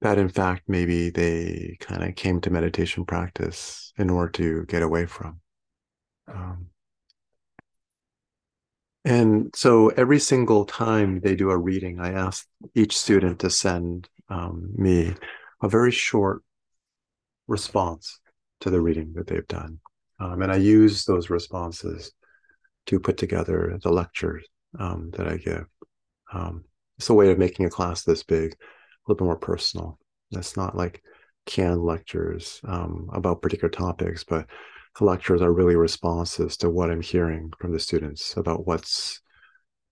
that 0.00 0.18
in 0.18 0.28
fact, 0.28 0.62
maybe 0.66 1.10
they 1.10 1.76
kind 1.80 2.02
of 2.02 2.14
came 2.14 2.40
to 2.40 2.50
meditation 2.50 3.04
practice 3.04 3.92
in 3.98 4.08
order 4.08 4.30
to 4.32 4.64
get 4.66 4.82
away 4.82 5.06
from. 5.06 5.40
Um, 6.26 6.66
and 9.04 9.50
so 9.54 9.88
every 9.88 10.18
single 10.18 10.64
time 10.64 11.20
they 11.20 11.34
do 11.34 11.50
a 11.50 11.58
reading, 11.58 12.00
I 12.00 12.12
ask 12.12 12.46
each 12.74 12.96
student 12.96 13.40
to 13.40 13.50
send 13.50 14.08
um, 14.28 14.70
me 14.74 15.14
a 15.62 15.68
very 15.68 15.90
short 15.90 16.42
response 17.46 18.20
to 18.60 18.70
the 18.70 18.80
reading 18.80 19.12
that 19.14 19.26
they've 19.26 19.46
done. 19.46 19.80
Um, 20.18 20.42
and 20.42 20.52
I 20.52 20.56
use 20.56 21.04
those 21.04 21.30
responses 21.30 22.12
to 22.86 23.00
put 23.00 23.16
together 23.16 23.78
the 23.82 23.90
lectures 23.90 24.46
um, 24.78 25.10
that 25.16 25.26
I 25.26 25.36
give. 25.36 25.64
Um, 26.32 26.64
it's 26.98 27.10
a 27.10 27.14
way 27.14 27.30
of 27.30 27.38
making 27.38 27.66
a 27.66 27.70
class 27.70 28.02
this 28.02 28.22
big 28.22 28.52
a 28.52 28.56
little 29.06 29.18
bit 29.18 29.24
more 29.24 29.38
personal. 29.38 29.98
It's 30.32 30.56
not 30.56 30.76
like 30.76 31.02
canned 31.46 31.82
lectures 31.82 32.60
um, 32.64 33.08
about 33.12 33.42
particular 33.42 33.70
topics, 33.70 34.24
but 34.24 34.46
the 34.98 35.04
lectures 35.04 35.40
are 35.40 35.52
really 35.52 35.76
responses 35.76 36.56
to 36.58 36.70
what 36.70 36.90
I'm 36.90 37.00
hearing 37.00 37.52
from 37.58 37.72
the 37.72 37.80
students 37.80 38.36
about 38.36 38.66
what's 38.66 39.20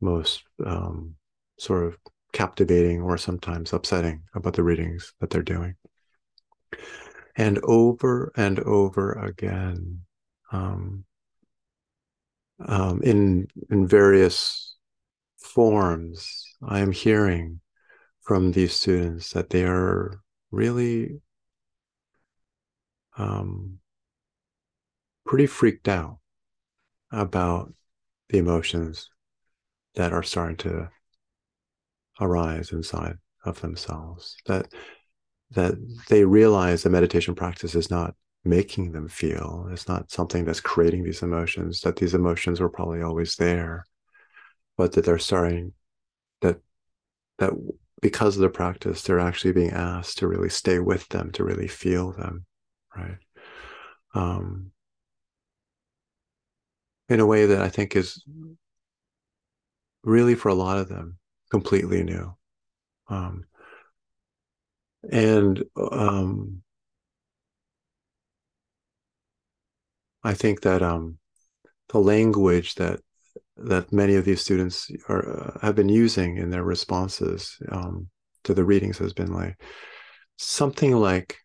most 0.00 0.42
um, 0.64 1.14
sort 1.58 1.86
of 1.86 1.96
captivating 2.32 3.00
or 3.00 3.18
sometimes 3.18 3.72
upsetting 3.72 4.22
about 4.34 4.54
the 4.54 4.62
readings 4.62 5.14
that 5.20 5.30
they're 5.30 5.42
doing. 5.42 5.76
And 7.36 7.58
over 7.62 8.32
and 8.36 8.58
over 8.60 9.12
again, 9.12 10.00
um, 10.52 11.04
um, 12.66 13.00
in 13.02 13.46
in 13.70 13.86
various 13.86 14.76
forms, 15.38 16.44
I 16.66 16.80
am 16.80 16.90
hearing 16.90 17.60
from 18.22 18.52
these 18.52 18.74
students 18.74 19.32
that 19.32 19.50
they 19.50 19.64
are 19.64 20.20
really 20.50 21.20
um, 23.16 23.78
pretty 25.24 25.46
freaked 25.46 25.88
out 25.88 26.18
about 27.12 27.72
the 28.28 28.38
emotions 28.38 29.10
that 29.94 30.12
are 30.12 30.22
starting 30.22 30.56
to 30.56 30.90
arise 32.20 32.72
inside 32.72 33.16
of 33.44 33.60
themselves 33.60 34.36
that 34.46 34.72
that 35.50 35.74
they 36.08 36.24
realize 36.24 36.82
the 36.82 36.90
meditation 36.90 37.34
practice 37.34 37.74
is 37.74 37.90
not 37.90 38.14
making 38.44 38.92
them 38.92 39.08
feel 39.08 39.68
it's 39.70 39.88
not 39.88 40.10
something 40.10 40.44
that's 40.44 40.60
creating 40.60 41.02
these 41.02 41.22
emotions 41.22 41.80
that 41.80 41.96
these 41.96 42.14
emotions 42.14 42.60
were 42.60 42.68
probably 42.68 43.02
always 43.02 43.36
there 43.36 43.84
but 44.76 44.92
that 44.92 45.04
they're 45.04 45.18
starting 45.18 45.72
that 46.40 46.58
that 47.38 47.52
because 48.00 48.36
of 48.36 48.42
the 48.42 48.48
practice 48.48 49.02
they're 49.02 49.18
actually 49.18 49.52
being 49.52 49.72
asked 49.72 50.18
to 50.18 50.28
really 50.28 50.48
stay 50.48 50.78
with 50.78 51.08
them 51.08 51.30
to 51.32 51.44
really 51.44 51.68
feel 51.68 52.12
them 52.12 52.44
right? 52.96 53.18
Um, 54.14 54.72
in 57.08 57.20
a 57.20 57.26
way 57.26 57.46
that 57.46 57.60
i 57.60 57.68
think 57.68 57.96
is 57.96 58.22
really 60.04 60.34
for 60.34 60.48
a 60.48 60.54
lot 60.54 60.78
of 60.78 60.88
them 60.88 61.18
completely 61.50 62.02
new. 62.02 62.34
Um, 63.08 63.44
and 65.10 65.62
um, 65.76 66.62
I 70.22 70.34
think 70.34 70.62
that 70.62 70.82
um, 70.82 71.18
the 71.88 71.98
language 71.98 72.74
that 72.76 73.00
that 73.56 73.92
many 73.92 74.14
of 74.14 74.24
these 74.24 74.40
students 74.40 74.90
are 75.08 75.40
uh, 75.40 75.58
have 75.62 75.74
been 75.74 75.88
using 75.88 76.36
in 76.36 76.50
their 76.50 76.62
responses 76.64 77.56
um, 77.70 78.08
to 78.44 78.54
the 78.54 78.64
readings 78.64 78.98
has 78.98 79.12
been 79.12 79.32
like 79.32 79.60
something 80.36 80.96
like 80.96 81.36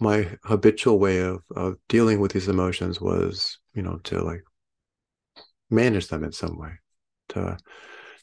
my 0.00 0.28
habitual 0.44 0.98
way 0.98 1.18
of 1.20 1.42
of 1.54 1.76
dealing 1.88 2.20
with 2.20 2.32
these 2.32 2.48
emotions 2.48 3.00
was 3.00 3.58
you 3.74 3.82
know 3.82 3.98
to 4.04 4.22
like 4.22 4.42
manage 5.70 6.08
them 6.08 6.24
in 6.24 6.32
some 6.32 6.58
way 6.58 6.72
to 7.28 7.56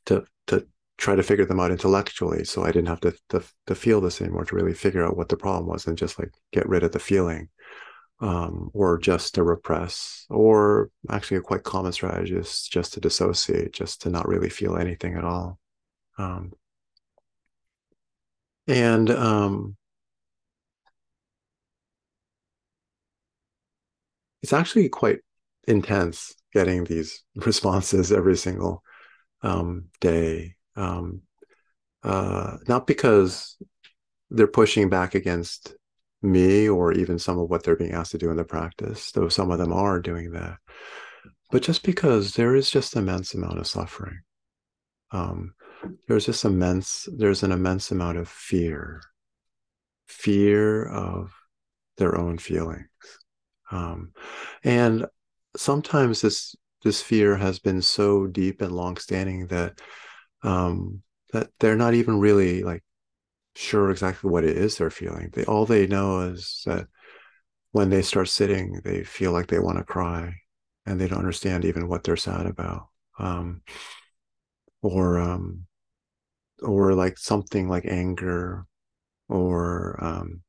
to 0.06 0.24
to 0.48 0.68
try 0.98 1.16
to 1.16 1.24
figure 1.24 1.46
them 1.46 1.60
out 1.60 1.72
intellectually 1.72 2.44
so 2.44 2.64
i 2.64 2.72
didn't 2.72 2.88
have 2.88 3.00
to, 3.00 3.14
to 3.30 3.42
to 3.66 3.76
feel 3.76 4.02
this 4.02 4.22
anymore 4.22 4.46
to 4.46 4.56
really 4.56 4.74
figure 4.74 5.06
out 5.06 5.18
what 5.18 5.30
the 5.30 5.38
problem 5.38 5.68
was 5.68 5.88
and 5.88 5.98
just 5.98 6.20
like 6.20 6.32
get 6.52 6.68
rid 6.68 6.84
of 6.84 6.92
the 6.92 7.00
feeling 7.00 7.50
um, 8.20 8.70
or 8.76 9.00
just 9.00 9.34
to 9.34 9.44
repress 9.44 10.28
or 10.30 10.92
actually 11.10 11.38
a 11.38 11.42
quite 11.42 11.64
common 11.64 11.92
strategy 11.92 12.36
is 12.36 12.68
just 12.72 12.94
to 12.94 13.00
dissociate 13.00 13.74
just 13.74 14.04
to 14.04 14.10
not 14.10 14.28
really 14.28 14.50
feel 14.50 14.78
anything 14.78 15.16
at 15.16 15.24
all 15.24 15.58
um, 16.20 16.52
and 18.68 19.10
um, 19.10 19.76
it's 24.42 24.54
actually 24.54 24.88
quite 24.88 25.20
intense 25.68 26.36
getting 26.54 26.84
these 26.84 27.24
responses 27.36 28.12
every 28.12 28.38
single 28.38 28.84
um, 29.44 29.86
day 30.00 30.56
um, 30.76 31.22
uh, 32.04 32.58
not 32.68 32.88
because 32.88 33.58
they're 34.30 34.48
pushing 34.48 34.90
back 34.90 35.16
against 35.16 35.76
me 36.22 36.70
or 36.70 36.94
even 36.94 37.20
some 37.20 37.40
of 37.40 37.50
what 37.50 37.64
they're 37.64 37.76
being 37.76 37.94
asked 37.94 38.12
to 38.12 38.18
do 38.18 38.30
in 38.30 38.38
the 38.38 38.44
practice, 38.44 39.12
though 39.12 39.30
some 39.30 39.52
of 39.52 39.60
them 39.60 39.74
are 39.74 40.00
doing 40.00 40.32
that, 40.32 40.58
but 41.52 41.62
just 41.62 41.84
because 41.84 42.34
there 42.34 42.56
is 42.56 42.70
just 42.70 42.96
immense 42.96 43.34
amount 43.34 43.60
of 43.60 43.68
suffering. 43.68 44.20
Um, 45.12 45.54
there's 46.08 46.28
just 46.28 46.46
immense, 46.46 47.08
there's 47.12 47.44
an 47.44 47.52
immense 47.52 47.92
amount 47.92 48.18
of 48.18 48.30
fear, 48.30 49.02
fear 50.08 50.86
of 50.86 51.34
their 51.98 52.18
own 52.18 52.38
feelings. 52.38 52.88
Um, 53.72 54.12
and 54.64 55.06
sometimes 55.58 56.22
this 56.22 56.56
this 56.84 57.02
fear 57.02 57.36
has 57.38 57.60
been 57.60 57.82
so 57.82 58.28
deep 58.28 58.62
and 58.62 58.72
long 58.72 58.98
standing 58.98 59.48
that 59.48 59.80
um, 60.44 61.02
that 61.34 61.50
they're 61.60 61.76
not 61.76 61.94
even 61.94 62.20
really 62.20 62.64
like 62.64 62.84
sure 63.56 63.92
exactly 63.92 64.30
what 64.30 64.44
it 64.44 64.58
is 64.58 64.78
they're 64.78 64.90
feeling. 64.90 65.30
They 65.34 65.46
all 65.46 65.66
they 65.66 65.88
know 65.88 66.22
is 66.22 66.64
that 66.66 66.88
when 67.72 67.90
they 67.90 68.02
start 68.02 68.28
sitting, 68.30 68.82
they 68.84 69.04
feel 69.04 69.32
like 69.32 69.48
they 69.48 69.60
want 69.60 69.78
to 69.78 69.84
cry, 69.84 70.34
and 70.86 71.00
they 71.00 71.08
don't 71.08 71.20
understand 71.20 71.66
even 71.66 71.88
what 71.88 72.04
they're 72.04 72.18
sad 72.18 72.46
about, 72.46 72.88
um, 73.20 73.62
or 74.82 75.20
um, 75.20 75.66
or 76.62 76.94
like 76.94 77.18
something 77.18 77.70
like 77.70 77.86
anger, 77.86 78.66
or 79.30 79.98
um, 80.04 80.42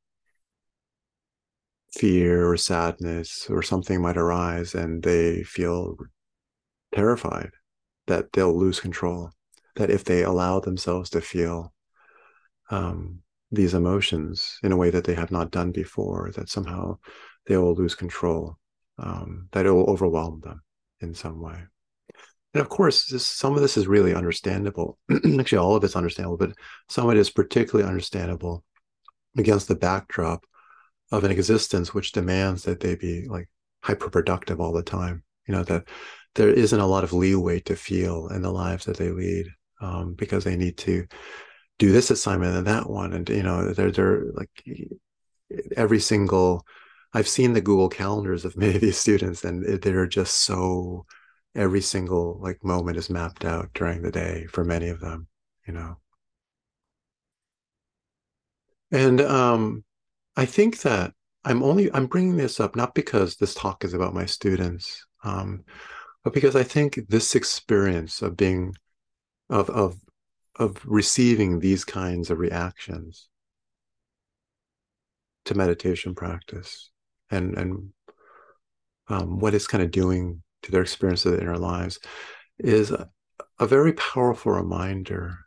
fear 1.93 2.49
or 2.51 2.57
sadness 2.57 3.47
or 3.51 3.62
something 3.62 4.01
might 4.01 4.16
arise, 4.16 4.74
and 4.74 5.03
they 5.03 5.43
feel 5.43 5.97
terrified 6.95 7.51
that 8.07 8.32
they'll 8.32 8.57
lose 8.57 8.80
control 8.80 9.30
that 9.76 9.90
if 9.90 10.05
they 10.05 10.22
allow 10.22 10.61
themselves 10.61 11.11
to 11.11 11.20
feel 11.20 11.72
um, 12.70 13.20
these 13.51 13.74
emotions 13.74 14.59
in 14.62 14.72
a 14.72 14.76
way 14.76 14.90
that 14.90 15.05
they 15.05 15.14
have 15.14 15.30
not 15.30 15.51
done 15.51 15.72
before, 15.72 16.30
that 16.34 16.49
somehow 16.49 16.99
they 17.47 17.57
will 17.57 17.74
lose 17.74 17.95
control, 17.95 18.59
um, 18.99 19.49
that 19.53 19.66
it 19.66 19.70
will 19.70 19.88
overwhelm 19.88 20.40
them 20.40 20.62
in 21.01 21.14
some 21.14 21.40
way. 21.40 21.59
And 22.55 22.61
of 22.61 22.68
course, 22.68 23.07
this, 23.07 23.26
some 23.26 23.55
of 23.55 23.62
this 23.62 23.76
is 23.76 23.86
really 23.86 24.14
understandable. 24.14 24.99
Actually, 25.38 25.59
all 25.59 25.76
of 25.76 25.84
it's 25.84 25.97
understandable, 25.97 26.36
but 26.36 26.53
some 26.88 27.07
of 27.07 27.16
it 27.16 27.18
is 27.18 27.30
particularly 27.30 27.88
understandable 27.88 28.64
against 29.38 29.68
the 29.68 29.74
backdrop 29.74 30.45
of 31.11 31.24
an 31.24 31.30
existence 31.30 31.95
which 31.95 32.12
demands 32.12 32.64
that 32.64 32.80
they 32.80 32.95
be 32.95 33.26
like 33.26 33.49
hyper 33.82 34.11
productive 34.11 34.61
all 34.61 34.72
the 34.72 34.82
time. 34.82 35.22
You 35.47 35.55
know, 35.55 35.62
that 35.64 35.88
there 36.35 36.51
isn't 36.51 36.80
a 36.80 36.87
lot 36.87 37.05
of 37.05 37.12
leeway 37.12 37.61
to 37.61 37.76
feel 37.76 38.28
in 38.28 38.43
the 38.43 38.53
lives 38.53 38.85
that 38.87 38.97
they 38.97 39.11
lead 39.11 39.47
um, 39.80 40.14
because 40.14 40.45
they 40.45 40.57
need 40.57 40.78
to 40.78 41.07
do 41.78 41.93
this 41.93 42.11
assignment 42.11 42.57
and 42.57 42.66
that 42.66 42.89
one. 42.89 43.12
And 43.12 43.28
you 43.28 43.43
know 43.43 43.72
they're 43.72 43.91
they're 43.91 44.24
like 44.35 44.51
every 45.76 46.01
single 46.01 46.64
i've 47.14 47.28
seen 47.28 47.53
the 47.53 47.61
google 47.61 47.89
calendars 47.89 48.45
of 48.45 48.57
many 48.57 48.74
of 48.74 48.80
these 48.80 48.99
students 48.99 49.45
and 49.45 49.64
they're 49.83 50.07
just 50.07 50.45
so 50.45 51.05
every 51.55 51.80
single 51.80 52.39
like 52.41 52.64
moment 52.64 52.97
is 52.97 53.11
mapped 53.11 53.45
out 53.45 53.68
during 53.74 54.03
the 54.03 54.11
day 54.11 54.47
for 54.51 54.64
many 54.64 54.89
of 54.89 55.01
them 55.01 55.26
you 55.66 55.74
know? 55.74 55.97
And 58.91 59.20
um 59.20 59.85
i 60.37 60.45
think 60.45 60.80
that 60.80 61.12
i'm 61.45 61.62
only 61.62 61.93
i'm 61.93 62.07
bringing 62.07 62.37
this 62.37 62.61
up 62.61 62.74
not 62.76 62.95
because 62.95 63.37
this 63.37 63.55
talk 63.55 63.85
is 63.85 63.95
about 63.95 64.14
my 64.14 64.26
students 64.26 65.07
um 65.24 65.64
but 66.25 66.33
because 66.33 66.57
i 66.57 66.62
think 66.62 66.99
this 67.09 67.35
experience 67.35 68.23
of 68.23 68.37
being 68.37 68.75
of 69.51 69.68
of 69.70 69.97
of 70.57 70.81
receiving 70.85 71.59
these 71.59 71.85
kinds 71.85 72.31
of 72.31 72.39
reactions 72.39 73.29
to 75.45 75.55
meditation 75.55 76.14
practice 76.14 76.91
and 77.31 77.57
and 77.57 77.91
um, 79.09 79.41
what 79.41 79.55
it's 79.55 79.66
kind 79.66 79.83
of 79.83 79.91
doing 79.91 80.43
to 80.62 80.70
their 80.70 80.83
experience 80.83 81.27
of 81.27 81.33
the 81.33 81.41
inner 81.41 81.59
lives 81.59 81.99
is 82.59 82.91
a, 82.91 83.09
a 83.59 83.66
very 83.66 83.93
powerful 83.95 84.53
reminder 84.53 85.39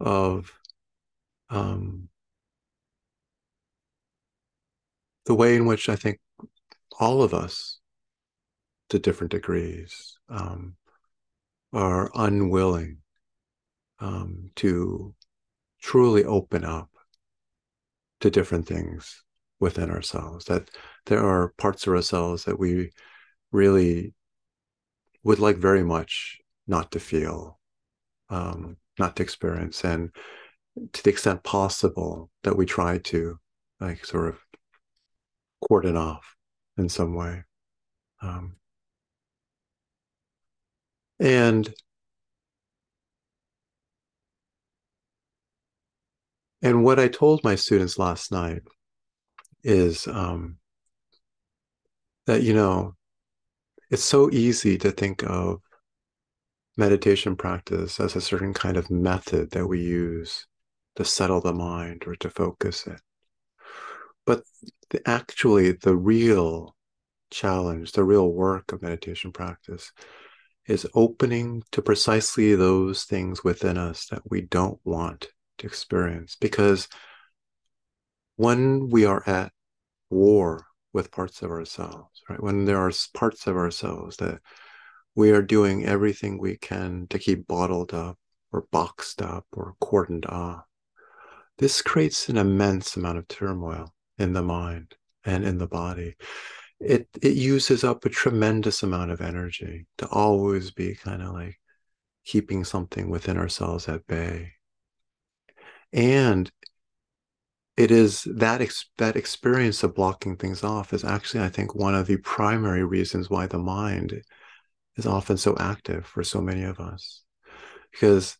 of 0.00 0.52
um, 1.50 2.08
the 5.26 5.34
way 5.34 5.56
in 5.56 5.66
which 5.66 5.88
I 5.88 5.96
think 5.96 6.18
all 6.98 7.22
of 7.22 7.32
us, 7.34 7.77
to 8.90 8.98
different 8.98 9.30
degrees, 9.30 10.18
um, 10.28 10.74
are 11.72 12.10
unwilling 12.14 12.98
um, 14.00 14.50
to 14.56 15.14
truly 15.80 16.24
open 16.24 16.64
up 16.64 16.88
to 18.20 18.30
different 18.30 18.66
things 18.66 19.22
within 19.60 19.90
ourselves, 19.90 20.46
that 20.46 20.70
there 21.06 21.24
are 21.24 21.52
parts 21.58 21.86
of 21.86 21.94
ourselves 21.94 22.44
that 22.44 22.58
we 22.58 22.90
really 23.52 24.14
would 25.22 25.38
like 25.38 25.56
very 25.56 25.82
much 25.82 26.38
not 26.66 26.92
to 26.92 27.00
feel, 27.00 27.58
um, 28.30 28.76
not 28.98 29.16
to 29.16 29.22
experience. 29.22 29.84
And 29.84 30.10
to 30.92 31.02
the 31.02 31.10
extent 31.10 31.42
possible 31.42 32.30
that 32.44 32.56
we 32.56 32.66
try 32.66 32.98
to 32.98 33.38
like 33.80 34.04
sort 34.04 34.28
of 34.28 34.38
cordon 35.66 35.96
off 35.96 36.36
in 36.76 36.88
some 36.88 37.14
way. 37.14 37.42
Um, 38.22 38.56
and 41.20 41.72
and 46.62 46.84
what 46.84 46.98
I 46.98 47.08
told 47.08 47.44
my 47.44 47.54
students 47.54 47.98
last 47.98 48.32
night 48.32 48.62
is 49.62 50.06
um, 50.06 50.58
that 52.26 52.42
you 52.42 52.54
know 52.54 52.94
it's 53.90 54.04
so 54.04 54.30
easy 54.30 54.78
to 54.78 54.90
think 54.90 55.22
of 55.24 55.60
meditation 56.76 57.34
practice 57.34 57.98
as 57.98 58.14
a 58.14 58.20
certain 58.20 58.54
kind 58.54 58.76
of 58.76 58.90
method 58.90 59.50
that 59.50 59.66
we 59.66 59.80
use 59.80 60.46
to 60.96 61.04
settle 61.04 61.40
the 61.40 61.52
mind 61.52 62.04
or 62.06 62.14
to 62.16 62.30
focus 62.30 62.86
it. 62.86 63.00
But 64.26 64.42
the, 64.90 65.00
actually, 65.08 65.72
the 65.72 65.96
real 65.96 66.76
challenge, 67.30 67.92
the 67.92 68.04
real 68.04 68.30
work 68.30 68.72
of 68.72 68.82
meditation 68.82 69.32
practice 69.32 69.92
is 70.68 70.86
opening 70.94 71.62
to 71.72 71.82
precisely 71.82 72.54
those 72.54 73.04
things 73.04 73.42
within 73.42 73.78
us 73.78 74.06
that 74.06 74.22
we 74.30 74.42
don't 74.42 74.78
want 74.84 75.28
to 75.56 75.66
experience. 75.66 76.36
Because 76.38 76.88
when 78.36 78.90
we 78.90 79.06
are 79.06 79.22
at 79.26 79.50
war 80.10 80.66
with 80.92 81.10
parts 81.10 81.42
of 81.42 81.50
ourselves, 81.50 82.22
right? 82.28 82.42
When 82.42 82.66
there 82.66 82.78
are 82.78 82.92
parts 83.14 83.46
of 83.46 83.56
ourselves 83.56 84.18
that 84.18 84.40
we 85.14 85.30
are 85.30 85.42
doing 85.42 85.86
everything 85.86 86.38
we 86.38 86.58
can 86.58 87.06
to 87.08 87.18
keep 87.18 87.46
bottled 87.48 87.94
up 87.94 88.18
or 88.52 88.66
boxed 88.70 89.22
up 89.22 89.46
or 89.52 89.74
cordoned 89.82 90.30
off, 90.30 90.64
this 91.56 91.82
creates 91.82 92.28
an 92.28 92.36
immense 92.36 92.96
amount 92.96 93.18
of 93.18 93.26
turmoil 93.26 93.92
in 94.18 94.34
the 94.34 94.42
mind 94.42 94.94
and 95.24 95.44
in 95.44 95.58
the 95.58 95.66
body 95.66 96.14
it 96.80 97.08
it 97.20 97.34
uses 97.34 97.84
up 97.84 98.04
a 98.04 98.10
tremendous 98.10 98.82
amount 98.82 99.10
of 99.10 99.20
energy 99.20 99.86
to 99.98 100.06
always 100.08 100.70
be 100.70 100.94
kind 100.94 101.22
of 101.22 101.32
like 101.32 101.58
keeping 102.24 102.64
something 102.64 103.10
within 103.10 103.36
ourselves 103.36 103.88
at 103.88 104.06
bay. 104.06 104.52
And 105.92 106.50
it 107.76 107.90
is 107.90 108.22
that 108.24 108.60
ex- 108.60 108.90
that 108.98 109.16
experience 109.16 109.82
of 109.82 109.94
blocking 109.94 110.36
things 110.36 110.64
off 110.64 110.92
is 110.92 111.04
actually 111.04 111.44
i 111.44 111.48
think 111.48 111.74
one 111.74 111.94
of 111.94 112.08
the 112.08 112.16
primary 112.18 112.82
reasons 112.84 113.30
why 113.30 113.46
the 113.46 113.58
mind 113.58 114.20
is 114.98 115.06
often 115.06 115.36
so 115.36 115.56
active 115.58 116.04
for 116.04 116.22
so 116.22 116.42
many 116.42 116.64
of 116.64 116.80
us. 116.80 117.22
Because 117.92 118.36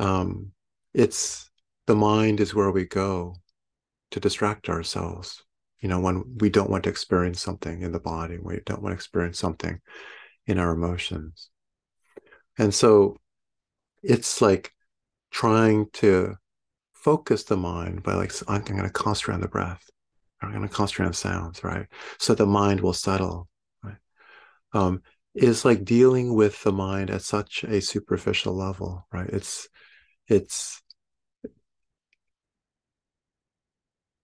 um, 0.00 0.50
it's 0.94 1.50
the 1.86 1.94
mind 1.94 2.40
is 2.40 2.54
where 2.54 2.70
we 2.70 2.86
go 2.86 3.36
to 4.10 4.20
distract 4.20 4.68
ourselves 4.68 5.44
you 5.80 5.88
know 5.88 6.00
when 6.00 6.24
we 6.38 6.50
don't 6.50 6.70
want 6.70 6.84
to 6.84 6.90
experience 6.90 7.40
something 7.40 7.82
in 7.82 7.92
the 7.92 8.00
body 8.00 8.38
we 8.40 8.60
don't 8.66 8.82
want 8.82 8.92
to 8.92 8.96
experience 8.96 9.38
something 9.38 9.80
in 10.48 10.58
our 10.58 10.72
emotions. 10.72 11.50
And 12.58 12.74
so 12.74 13.16
it's 14.02 14.40
like 14.40 14.72
trying 15.30 15.90
to 15.92 16.36
focus 16.94 17.44
the 17.44 17.56
mind 17.56 18.02
by 18.02 18.14
like 18.14 18.32
i'm 18.48 18.62
going 18.62 18.82
to 18.82 18.90
concentrate 18.90 19.34
on 19.34 19.40
the 19.40 19.48
breath. 19.48 19.88
I'm 20.42 20.50
going 20.50 20.66
to 20.66 20.74
concentrate 20.74 21.06
on 21.06 21.12
sounds 21.12 21.62
right? 21.62 21.86
So 22.18 22.34
the 22.34 22.46
mind 22.46 22.80
will 22.80 22.94
settle 22.94 23.48
right? 23.84 23.96
Um 24.72 25.02
is 25.34 25.64
like 25.64 25.84
dealing 25.84 26.34
with 26.34 26.60
the 26.64 26.72
mind 26.72 27.10
at 27.10 27.22
such 27.22 27.62
a 27.64 27.80
superficial 27.80 28.54
level 28.54 29.06
right? 29.12 29.28
It's 29.28 29.68
it's 30.26 30.82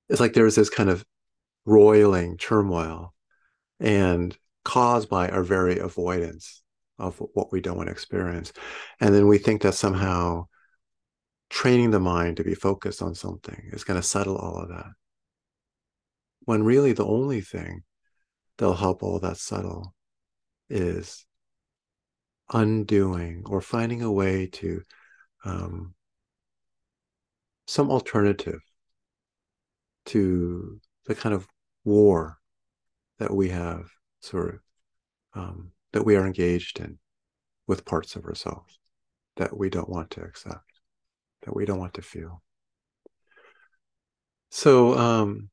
it's 0.09 0.21
like 0.21 0.33
there's 0.33 0.55
this 0.55 0.71
kind 0.71 0.91
of 0.91 1.05
roiling 1.65 2.37
turmoil 2.37 3.15
and 3.81 4.37
caused 4.65 5.09
by 5.09 5.29
our 5.29 5.43
very 5.43 5.79
avoidance 5.79 6.63
of 6.99 7.21
what 7.35 7.53
we 7.53 7.61
don't 7.61 7.77
want 7.77 7.89
to 7.89 7.93
experience. 7.93 8.53
And 9.01 9.15
then 9.15 9.27
we 9.27 9.39
think 9.39 9.63
that 9.63 9.75
somehow 9.75 10.47
training 11.51 11.91
the 11.91 12.01
mind 12.01 12.37
to 12.37 12.45
be 12.45 12.55
focused 12.55 13.03
on 13.03 13.15
something 13.15 13.71
is 13.73 13.85
going 13.85 14.01
to 14.01 14.07
settle 14.07 14.37
all 14.37 14.57
of 14.57 14.69
that. 14.69 14.91
When 16.41 16.63
really 16.63 16.93
the 16.93 17.07
only 17.07 17.41
thing 17.41 17.83
that'll 18.59 18.75
help 18.75 19.03
all 19.03 19.19
that 19.21 19.39
settle 19.39 19.95
is 20.69 21.27
undoing 22.53 23.43
or 23.47 23.61
finding 23.61 24.03
a 24.03 24.13
way 24.13 24.47
to 24.47 24.83
um, 25.45 25.95
some 27.67 27.91
alternative 27.91 28.61
to 30.07 30.81
the 31.07 31.15
kind 31.15 31.35
of 31.35 31.47
war 31.85 32.39
that 33.19 33.33
we 33.33 33.51
have 33.51 33.87
sort 34.21 34.55
of 34.55 34.61
um, 35.35 35.73
that 35.93 36.05
we 36.05 36.17
are 36.17 36.27
engaged 36.27 36.81
in 36.81 36.99
with 37.67 37.85
parts 37.85 38.17
of 38.17 38.25
ourselves 38.25 38.79
that 39.37 39.57
we 39.57 39.69
don't 39.71 39.89
want 39.89 40.11
to 40.11 40.23
accept 40.23 40.81
that 41.43 41.55
we 41.55 41.65
don't 41.65 41.79
want 41.79 41.95
to 41.95 42.03
feel. 42.03 42.43
So 44.51 44.97
um, 44.97 45.51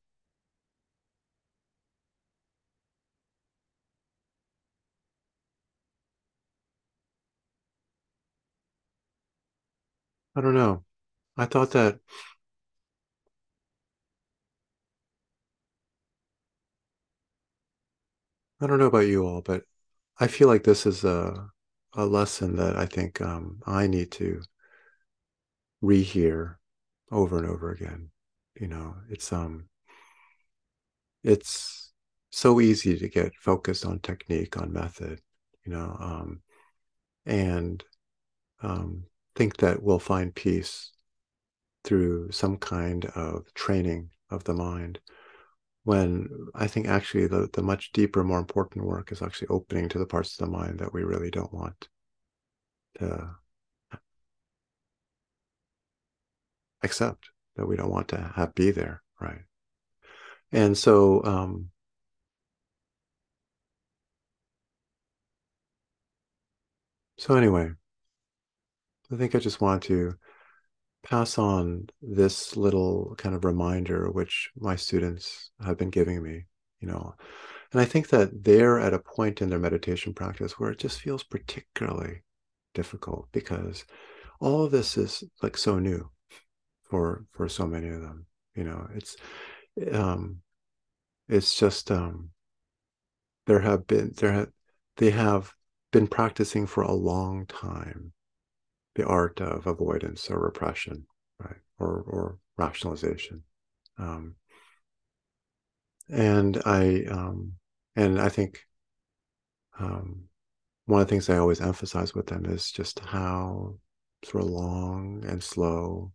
i 10.36 10.40
don't 10.40 10.54
know. 10.54 10.84
I 11.36 11.46
thought 11.46 11.72
that 11.72 11.98
I 18.62 18.66
don't 18.68 18.78
know 18.78 18.86
about 18.86 19.08
you 19.08 19.24
all, 19.26 19.42
but 19.42 19.64
I 20.20 20.28
feel 20.28 20.46
like 20.46 20.62
this 20.62 20.86
is 20.86 21.04
a 21.04 21.48
a 21.94 22.06
lesson 22.06 22.56
that 22.56 22.76
I 22.76 22.86
think 22.86 23.20
um, 23.20 23.60
I 23.66 23.86
need 23.86 24.10
to 24.12 24.42
rehear 25.82 26.56
over 27.10 27.38
and 27.38 27.46
over 27.46 27.72
again. 27.72 28.10
You 28.60 28.68
know, 28.68 28.94
it's 29.10 29.32
um, 29.32 29.68
it's 31.24 31.92
so 32.30 32.60
easy 32.60 32.96
to 32.98 33.08
get 33.08 33.34
focused 33.40 33.84
on 33.84 33.98
technique, 33.98 34.56
on 34.56 34.72
method, 34.72 35.20
you 35.66 35.72
know, 35.72 35.96
um, 35.98 36.42
and 37.26 37.82
um, 38.62 39.04
think 39.34 39.56
that 39.56 39.82
we'll 39.82 39.98
find 39.98 40.34
peace 40.34 40.92
through 41.82 42.30
some 42.30 42.58
kind 42.58 43.06
of 43.16 43.52
training 43.54 44.10
of 44.30 44.44
the 44.44 44.54
mind 44.54 45.00
when 45.84 46.28
I 46.54 46.66
think 46.66 46.86
actually 46.86 47.26
the, 47.26 47.48
the 47.52 47.62
much 47.62 47.92
deeper, 47.92 48.22
more 48.22 48.38
important 48.38 48.84
work 48.84 49.10
is 49.10 49.20
actually 49.22 49.48
opening 49.48 49.88
to 49.88 49.98
the 49.98 50.06
parts 50.06 50.38
of 50.38 50.46
the 50.46 50.52
mind 50.52 50.78
that 50.78 50.92
we 50.92 51.02
really 51.02 51.30
don't 51.30 51.52
want 51.52 51.88
to 52.98 53.30
accept, 56.82 57.30
that 57.56 57.66
we 57.66 57.76
don't 57.76 57.90
want 57.90 58.08
to 58.08 58.32
have 58.36 58.54
be 58.54 58.70
there, 58.70 59.02
right? 59.20 59.42
And 60.52 60.76
so, 60.76 61.24
um, 61.24 61.70
so 67.16 67.34
anyway, 67.36 67.70
I 69.10 69.16
think 69.16 69.34
I 69.34 69.38
just 69.38 69.60
want 69.60 69.82
to 69.84 70.14
pass 71.02 71.38
on 71.38 71.88
this 72.00 72.56
little 72.56 73.14
kind 73.18 73.34
of 73.34 73.44
reminder 73.44 74.10
which 74.10 74.50
my 74.56 74.76
students 74.76 75.50
have 75.64 75.76
been 75.76 75.90
giving 75.90 76.22
me 76.22 76.44
you 76.80 76.88
know 76.88 77.14
and 77.72 77.80
i 77.80 77.84
think 77.84 78.08
that 78.08 78.44
they're 78.44 78.78
at 78.78 78.94
a 78.94 78.98
point 78.98 79.42
in 79.42 79.50
their 79.50 79.58
meditation 79.58 80.14
practice 80.14 80.58
where 80.58 80.70
it 80.70 80.78
just 80.78 81.00
feels 81.00 81.22
particularly 81.22 82.22
difficult 82.74 83.28
because 83.32 83.84
all 84.40 84.64
of 84.64 84.70
this 84.70 84.96
is 84.96 85.24
like 85.42 85.56
so 85.56 85.78
new 85.78 86.08
for 86.84 87.24
for 87.32 87.48
so 87.48 87.66
many 87.66 87.88
of 87.88 88.00
them 88.00 88.26
you 88.54 88.64
know 88.64 88.86
it's 88.94 89.16
um 89.92 90.38
it's 91.28 91.58
just 91.58 91.90
um 91.90 92.30
there 93.46 93.60
have 93.60 93.86
been 93.86 94.12
there 94.18 94.32
have 94.32 94.48
they 94.96 95.10
have 95.10 95.52
been 95.90 96.06
practicing 96.06 96.66
for 96.66 96.82
a 96.82 96.92
long 96.92 97.46
time 97.46 98.12
the 98.94 99.06
art 99.06 99.40
of 99.40 99.66
avoidance 99.66 100.30
or 100.30 100.38
repression, 100.38 101.06
right, 101.38 101.60
or 101.78 102.02
or 102.06 102.38
rationalization. 102.56 103.42
Um, 103.98 104.36
and 106.08 106.60
I 106.64 107.04
um, 107.10 107.54
and 107.96 108.20
I 108.20 108.28
think 108.28 108.60
um, 109.78 110.24
one 110.86 111.00
of 111.00 111.06
the 111.06 111.10
things 111.10 111.28
I 111.28 111.38
always 111.38 111.60
emphasize 111.60 112.14
with 112.14 112.26
them 112.26 112.44
is 112.46 112.70
just 112.70 113.00
how 113.00 113.76
sort 114.24 114.44
of 114.44 114.50
long 114.50 115.24
and 115.26 115.42
slow 115.42 116.12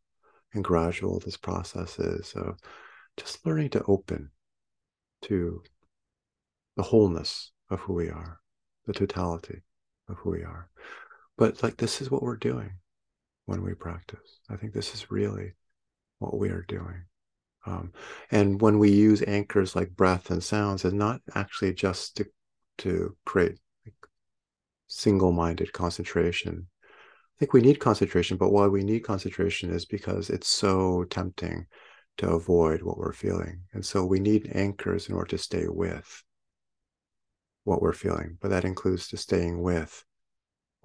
and 0.53 0.63
gradual 0.63 1.19
this 1.19 1.37
process 1.37 1.99
is 1.99 2.33
of 2.35 2.57
just 3.17 3.45
learning 3.45 3.69
to 3.71 3.83
open 3.87 4.29
to 5.23 5.61
the 6.75 6.83
wholeness 6.83 7.51
of 7.69 7.79
who 7.81 7.93
we 7.93 8.09
are, 8.09 8.39
the 8.85 8.93
totality 8.93 9.61
of 10.07 10.17
who 10.17 10.31
we 10.31 10.43
are, 10.43 10.69
but 11.37 11.61
like 11.63 11.77
this 11.77 12.01
is 12.01 12.11
what 12.11 12.23
we're 12.23 12.37
doing 12.37 12.71
when 13.45 13.63
we 13.63 13.73
practice. 13.73 14.39
I 14.49 14.55
think 14.55 14.73
this 14.73 14.93
is 14.93 15.11
really 15.11 15.53
what 16.19 16.37
we 16.37 16.49
are 16.49 16.65
doing. 16.67 17.03
Um, 17.65 17.91
and 18.31 18.61
when 18.61 18.79
we 18.79 18.91
use 18.91 19.21
anchors 19.27 19.75
like 19.75 19.95
breath 19.95 20.31
and 20.31 20.43
sounds, 20.43 20.85
and 20.85 20.97
not 20.97 21.21
actually 21.35 21.73
just 21.73 22.17
to 22.17 22.25
to 22.79 23.15
create 23.25 23.57
like 23.85 23.95
single-minded 24.87 25.73
concentration. 25.73 26.67
I 26.89 27.39
think 27.39 27.53
we 27.53 27.61
need 27.61 27.79
concentration, 27.79 28.37
but 28.37 28.51
why 28.51 28.67
we 28.67 28.83
need 28.83 29.01
concentration 29.01 29.71
is 29.71 29.85
because 29.85 30.29
it's 30.29 30.47
so 30.47 31.03
tempting 31.09 31.67
to 32.17 32.29
avoid 32.29 32.81
what 32.81 32.97
we're 32.97 33.13
feeling. 33.13 33.61
And 33.73 33.85
so 33.85 34.05
we 34.05 34.19
need 34.19 34.51
anchors 34.55 35.07
in 35.07 35.15
order 35.15 35.29
to 35.31 35.37
stay 35.37 35.67
with 35.67 36.23
what 37.63 37.81
we're 37.81 37.93
feeling. 37.93 38.37
But 38.41 38.49
that 38.49 38.65
includes 38.65 39.07
to 39.09 39.17
staying 39.17 39.61
with 39.61 40.03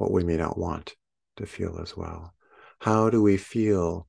what 0.03 0.11
we 0.13 0.25
may 0.25 0.37
not 0.37 0.59
want 0.59 0.95
to 1.37 1.47
feel 1.47 1.79
as 1.81 1.97
well. 1.97 2.35
How 2.81 3.09
do 3.09 3.23
we 3.23 3.37
feel 3.37 4.09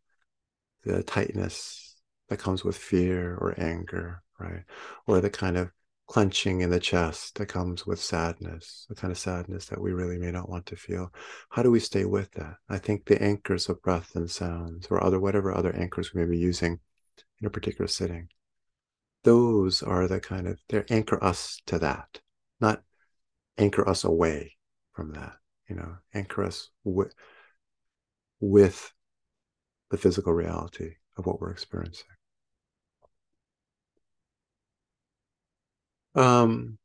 the 0.83 1.03
tightness 1.03 1.95
that 2.29 2.39
comes 2.39 2.63
with 2.63 2.75
fear 2.75 3.35
or 3.35 3.53
anger, 3.57 4.23
right? 4.39 4.63
Or 5.05 5.21
the 5.21 5.29
kind 5.29 5.55
of 5.55 5.71
clenching 6.07 6.61
in 6.61 6.71
the 6.71 6.79
chest 6.79 7.35
that 7.35 7.45
comes 7.45 7.85
with 7.85 7.99
sadness, 7.99 8.85
the 8.89 8.95
kind 8.95 9.11
of 9.11 9.17
sadness 9.17 9.67
that 9.67 9.79
we 9.79 9.93
really 9.93 10.17
may 10.17 10.31
not 10.31 10.49
want 10.49 10.65
to 10.65 10.75
feel. 10.75 11.13
How 11.49 11.61
do 11.61 11.69
we 11.69 11.79
stay 11.79 12.05
with 12.05 12.31
that? 12.31 12.55
I 12.67 12.79
think 12.79 13.05
the 13.05 13.21
anchors 13.21 13.69
of 13.69 13.81
breath 13.81 14.15
and 14.15 14.29
sounds, 14.29 14.87
or 14.89 15.03
other 15.03 15.19
whatever 15.19 15.55
other 15.55 15.75
anchors 15.75 16.13
we 16.13 16.21
may 16.21 16.29
be 16.29 16.37
using 16.37 16.79
in 17.39 17.47
a 17.47 17.51
particular 17.51 17.87
sitting, 17.87 18.29
those 19.23 19.81
are 19.83 20.07
the 20.07 20.19
kind 20.19 20.47
of 20.47 20.59
they 20.67 20.83
anchor 20.89 21.23
us 21.23 21.61
to 21.67 21.79
that, 21.79 22.19
not 22.59 22.81
anchor 23.57 23.87
us 23.87 24.03
away 24.03 24.57
from 24.91 25.13
that. 25.13 25.33
You 25.69 25.75
know, 25.75 25.97
anchor 26.13 26.43
us 26.43 26.69
with 26.83 27.13
with 28.39 28.93
the 29.89 29.97
physical 29.97 30.33
reality 30.33 30.95
of 31.17 31.25
what 31.25 31.39
we're 31.39 31.51
experiencing. 31.51 32.07
Um, 36.15 36.77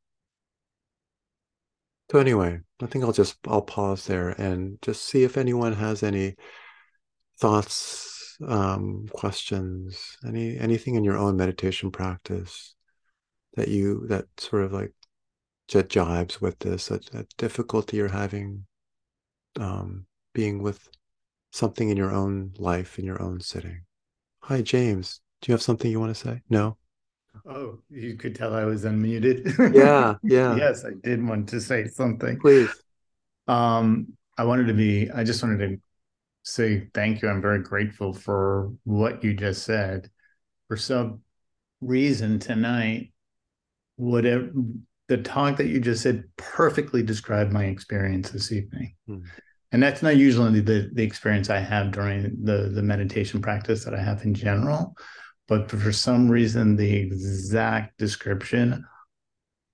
so 2.10 2.18
anyway, 2.18 2.60
I 2.80 2.86
think 2.86 3.04
I'll 3.04 3.12
just 3.12 3.36
I'll 3.46 3.62
pause 3.62 4.06
there 4.06 4.30
and 4.30 4.80
just 4.82 5.04
see 5.04 5.24
if 5.24 5.36
anyone 5.36 5.74
has 5.74 6.02
any 6.02 6.36
thoughts, 7.38 8.36
um, 8.46 9.08
questions, 9.12 10.16
any 10.26 10.56
anything 10.58 10.94
in 10.94 11.04
your 11.04 11.16
own 11.18 11.36
meditation 11.36 11.90
practice 11.90 12.74
that 13.54 13.68
you 13.68 14.06
that 14.06 14.26
sort 14.38 14.62
of 14.62 14.72
like 14.72 14.92
jibes 15.68 16.40
with 16.40 16.58
this, 16.60 16.86
that 16.86 17.28
difficulty 17.36 17.98
you're 17.98 18.08
having 18.08 18.64
um, 19.58 20.06
being 20.34 20.62
with 20.62 20.88
something 21.50 21.88
in 21.90 21.96
your 21.96 22.12
own 22.12 22.52
life, 22.58 22.98
in 22.98 23.04
your 23.04 23.20
own 23.22 23.40
sitting. 23.40 23.82
Hi, 24.40 24.62
James. 24.62 25.20
Do 25.40 25.50
you 25.50 25.54
have 25.54 25.62
something 25.62 25.90
you 25.90 26.00
want 26.00 26.14
to 26.14 26.20
say? 26.20 26.42
No. 26.48 26.76
Oh, 27.48 27.78
you 27.90 28.16
could 28.16 28.34
tell 28.34 28.54
I 28.54 28.64
was 28.64 28.84
unmuted. 28.84 29.74
Yeah, 29.74 30.14
yeah. 30.22 30.56
yes, 30.56 30.84
I 30.84 30.90
did 31.02 31.24
want 31.24 31.48
to 31.50 31.60
say 31.60 31.86
something. 31.86 32.38
Please. 32.40 32.70
Um, 33.46 34.08
I 34.36 34.44
wanted 34.44 34.66
to 34.66 34.74
be, 34.74 35.10
I 35.10 35.24
just 35.24 35.42
wanted 35.42 35.68
to 35.68 35.80
say 36.42 36.88
thank 36.94 37.22
you. 37.22 37.28
I'm 37.28 37.42
very 37.42 37.62
grateful 37.62 38.12
for 38.12 38.72
what 38.84 39.22
you 39.22 39.34
just 39.34 39.64
said. 39.64 40.10
For 40.68 40.76
some 40.76 41.20
reason 41.80 42.38
tonight, 42.38 43.12
whatever 43.96 44.50
the 45.08 45.16
talk 45.16 45.56
that 45.56 45.66
you 45.66 45.80
just 45.80 46.02
said 46.02 46.24
perfectly 46.36 47.02
described 47.02 47.52
my 47.52 47.64
experience 47.64 48.30
this 48.30 48.52
evening. 48.52 48.94
Hmm. 49.06 49.20
And 49.70 49.82
that's 49.82 50.02
not 50.02 50.16
usually 50.16 50.60
the, 50.60 50.90
the 50.92 51.02
experience 51.02 51.50
I 51.50 51.58
have 51.58 51.90
during 51.90 52.36
the, 52.42 52.70
the 52.74 52.82
meditation 52.82 53.42
practice 53.42 53.84
that 53.84 53.94
I 53.94 54.00
have 54.00 54.24
in 54.24 54.34
general 54.34 54.96
but 55.48 55.70
for 55.70 55.92
some 55.92 56.30
reason 56.30 56.76
the 56.76 56.94
exact 56.94 57.98
description 57.98 58.84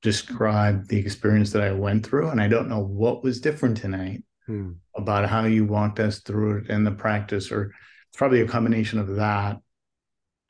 described 0.03 0.89
the 0.89 0.99
experience 0.99 1.51
that 1.53 1.63
I 1.63 1.73
went 1.73 2.07
through, 2.07 2.31
and 2.31 2.41
I 2.41 2.47
don't 2.47 2.69
know 2.69 2.81
what 2.81 3.25
was 3.25 3.41
different 3.41 3.77
tonight 3.77 4.23
hmm. 4.47 4.73
about 4.95 5.29
how 5.29 5.45
you 5.45 5.65
walked 5.65 5.99
us 5.99 6.21
through 6.21 6.59
it 6.59 6.71
in 6.71 6.85
the 6.85 6.93
practice, 6.93 7.51
or 7.51 7.73
it's 8.09 8.17
probably 8.17 8.41
a 8.41 8.47
combination 8.47 9.01
of 9.01 9.17
that 9.17 9.59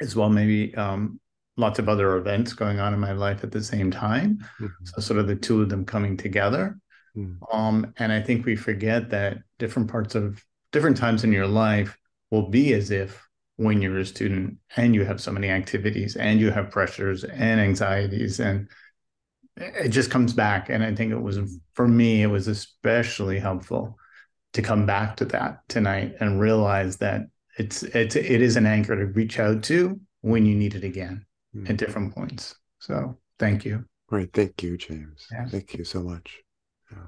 as 0.00 0.14
well, 0.14 0.28
maybe 0.28 0.74
um, 0.74 1.18
lots 1.56 1.78
of 1.78 1.88
other 1.88 2.16
events 2.16 2.52
going 2.52 2.78
on 2.78 2.92
in 2.92 3.00
my 3.00 3.12
life 3.12 3.44
at 3.44 3.52
the 3.52 3.62
same 3.62 3.90
time. 3.90 4.38
Mm-hmm. 4.60 4.84
So 4.84 5.00
sort 5.00 5.20
of 5.20 5.26
the 5.26 5.36
two 5.36 5.62
of 5.62 5.68
them 5.70 5.86
coming 5.86 6.16
together. 6.16 6.78
Mm. 7.16 7.38
Um, 7.52 7.94
and 7.98 8.12
I 8.12 8.20
think 8.20 8.44
we 8.44 8.56
forget 8.56 9.10
that 9.10 9.38
different 9.58 9.90
parts 9.90 10.14
of 10.14 10.44
different 10.72 10.96
times 10.96 11.24
in 11.24 11.32
your 11.32 11.46
life 11.46 11.96
will 12.30 12.48
be 12.48 12.74
as 12.74 12.90
if 12.90 13.24
when 13.56 13.80
you're 13.80 13.98
a 13.98 14.04
student 14.04 14.56
and 14.76 14.94
you 14.94 15.04
have 15.04 15.20
so 15.20 15.30
many 15.30 15.48
activities 15.48 16.16
and 16.16 16.40
you 16.40 16.50
have 16.50 16.70
pressures 16.70 17.24
and 17.24 17.60
anxieties 17.60 18.40
and 18.40 18.68
it 19.56 19.90
just 19.90 20.10
comes 20.10 20.32
back 20.32 20.68
and 20.68 20.82
i 20.82 20.92
think 20.92 21.12
it 21.12 21.20
was 21.20 21.38
for 21.74 21.86
me 21.86 22.22
it 22.22 22.26
was 22.26 22.48
especially 22.48 23.38
helpful 23.38 23.96
to 24.52 24.62
come 24.62 24.84
back 24.86 25.16
to 25.16 25.24
that 25.24 25.60
tonight 25.68 26.14
and 26.20 26.40
realize 26.40 26.96
that 26.96 27.22
it's 27.58 27.84
it's 27.84 28.16
it 28.16 28.42
is 28.42 28.56
an 28.56 28.66
anchor 28.66 28.96
to 28.96 29.06
reach 29.12 29.38
out 29.38 29.62
to 29.62 30.00
when 30.22 30.44
you 30.44 30.56
need 30.56 30.74
it 30.74 30.82
again 30.82 31.24
mm-hmm. 31.54 31.70
at 31.70 31.76
different 31.76 32.12
points 32.12 32.56
so 32.80 33.16
thank 33.38 33.64
you 33.64 33.84
right 34.10 34.30
thank 34.32 34.60
you 34.62 34.76
james 34.76 35.28
yeah. 35.30 35.46
thank 35.46 35.74
you 35.74 35.84
so 35.84 36.02
much 36.02 36.43
yeah. 36.90 36.98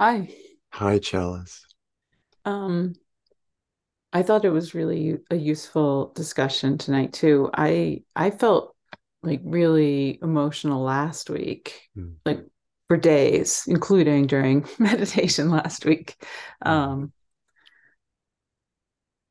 Hi. 0.00 0.28
Hi, 0.72 0.98
Chalice. 0.98 1.64
Um, 2.44 2.94
I 4.12 4.22
thought 4.22 4.44
it 4.44 4.50
was 4.50 4.74
really 4.74 5.18
a 5.30 5.36
useful 5.36 6.12
discussion 6.14 6.78
tonight 6.78 7.12
too. 7.12 7.50
I 7.54 8.02
I 8.16 8.30
felt 8.30 8.74
like 9.22 9.40
really 9.44 10.18
emotional 10.22 10.82
last 10.82 11.28
week, 11.30 11.88
mm. 11.96 12.14
like 12.24 12.44
for 12.88 12.96
days, 12.96 13.64
including 13.66 14.26
during 14.26 14.66
meditation 14.78 15.50
last 15.50 15.84
week. 15.84 16.16
Mm. 16.64 16.70
Um, 16.70 17.12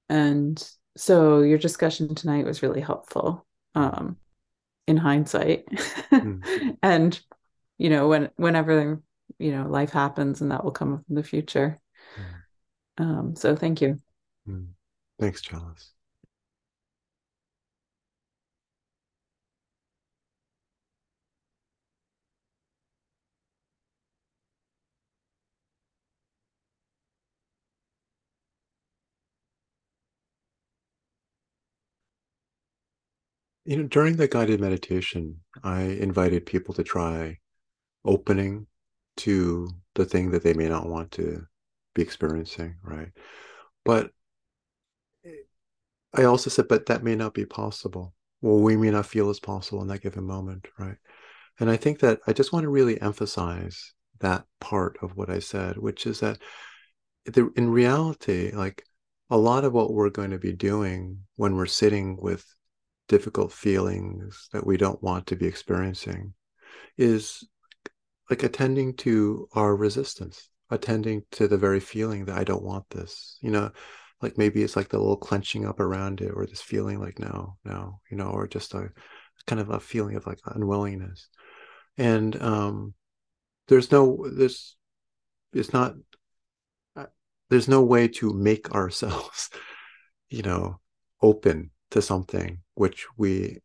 and 0.09 0.71
so 0.95 1.41
your 1.41 1.57
discussion 1.57 2.15
tonight 2.15 2.45
was 2.45 2.63
really 2.63 2.81
helpful 2.81 3.45
um, 3.75 4.17
in 4.87 4.97
hindsight. 4.97 5.67
Mm. 6.11 6.77
and 6.83 7.19
you 7.77 7.89
know, 7.89 8.07
when 8.07 8.29
whenever 8.37 9.01
you 9.39 9.51
know 9.51 9.67
life 9.67 9.91
happens 9.91 10.41
and 10.41 10.51
that 10.51 10.63
will 10.63 10.71
come 10.71 10.93
up 10.93 11.01
in 11.09 11.15
the 11.15 11.23
future 11.23 11.77
mm. 12.17 13.03
um, 13.03 13.35
so 13.35 13.55
thank 13.55 13.81
you 13.81 13.99
mm. 14.47 14.67
thanks 15.19 15.41
chalice 15.41 15.93
you 33.67 33.77
know 33.77 33.83
during 33.83 34.15
the 34.15 34.27
guided 34.27 34.59
meditation 34.59 35.39
i 35.63 35.81
invited 35.81 36.45
people 36.45 36.73
to 36.73 36.83
try 36.83 37.37
opening 38.05 38.65
to 39.17 39.67
the 39.95 40.05
thing 40.05 40.31
that 40.31 40.43
they 40.43 40.53
may 40.53 40.69
not 40.69 40.87
want 40.87 41.11
to 41.11 41.45
be 41.93 42.01
experiencing, 42.01 42.75
right? 42.83 43.09
But 43.83 44.11
eh, 45.25 45.31
I 46.13 46.23
also 46.23 46.49
said, 46.49 46.67
but 46.67 46.85
that 46.85 47.03
may 47.03 47.15
not 47.15 47.33
be 47.33 47.45
possible. 47.45 48.13
Well, 48.41 48.59
we 48.59 48.77
may 48.77 48.91
not 48.91 49.07
feel 49.07 49.29
as 49.29 49.39
possible 49.39 49.81
in 49.81 49.87
that 49.89 50.01
given 50.01 50.23
moment, 50.23 50.67
right? 50.77 50.97
And 51.59 51.69
I 51.69 51.75
think 51.75 51.99
that 51.99 52.19
I 52.27 52.33
just 52.33 52.53
want 52.53 52.63
to 52.63 52.69
really 52.69 53.01
emphasize 53.01 53.93
that 54.19 54.45
part 54.61 54.97
of 55.01 55.17
what 55.17 55.29
I 55.29 55.39
said, 55.39 55.77
which 55.77 56.05
is 56.05 56.19
that 56.19 56.37
in 57.35 57.69
reality, 57.69 58.51
like 58.51 58.83
a 59.29 59.37
lot 59.37 59.65
of 59.65 59.73
what 59.73 59.91
we're 59.91 60.11
going 60.11 60.31
to 60.31 60.37
be 60.37 60.53
doing 60.53 61.19
when 61.35 61.55
we're 61.55 61.65
sitting 61.65 62.15
with 62.21 62.45
difficult 63.07 63.51
feelings 63.51 64.49
that 64.51 64.65
we 64.65 64.77
don't 64.77 65.01
want 65.01 65.27
to 65.27 65.35
be 65.35 65.45
experiencing 65.45 66.33
is 66.97 67.47
like 68.29 68.43
attending 68.43 68.93
to 68.95 69.47
our 69.53 69.75
resistance, 69.75 70.49
attending 70.69 71.23
to 71.31 71.47
the 71.47 71.57
very 71.57 71.79
feeling 71.79 72.25
that 72.25 72.37
I 72.37 72.43
don't 72.43 72.63
want 72.63 72.89
this, 72.89 73.37
you 73.41 73.51
know, 73.51 73.71
like 74.21 74.37
maybe 74.37 74.63
it's 74.63 74.75
like 74.75 74.89
the 74.89 74.97
little 74.97 75.17
clenching 75.17 75.65
up 75.65 75.79
around 75.79 76.21
it 76.21 76.31
or 76.33 76.45
this 76.45 76.61
feeling 76.61 76.99
like 76.99 77.19
no, 77.19 77.57
no, 77.63 77.99
you 78.09 78.17
know, 78.17 78.29
or 78.29 78.47
just 78.47 78.73
a 78.73 78.89
kind 79.45 79.61
of 79.61 79.69
a 79.69 79.79
feeling 79.79 80.15
of 80.15 80.27
like 80.27 80.39
unwillingness. 80.45 81.29
And 81.97 82.39
um 82.41 82.93
there's 83.67 83.91
no 83.91 84.25
there's 84.29 84.75
it's 85.53 85.71
not 85.71 85.95
uh, 86.95 87.05
there's 87.49 87.67
no 87.67 87.81
way 87.81 88.07
to 88.07 88.33
make 88.33 88.71
ourselves, 88.71 89.49
you 90.29 90.41
know, 90.41 90.79
open 91.21 91.71
to 91.91 92.01
something 92.01 92.59
which 92.77 93.07
we 93.17 93.59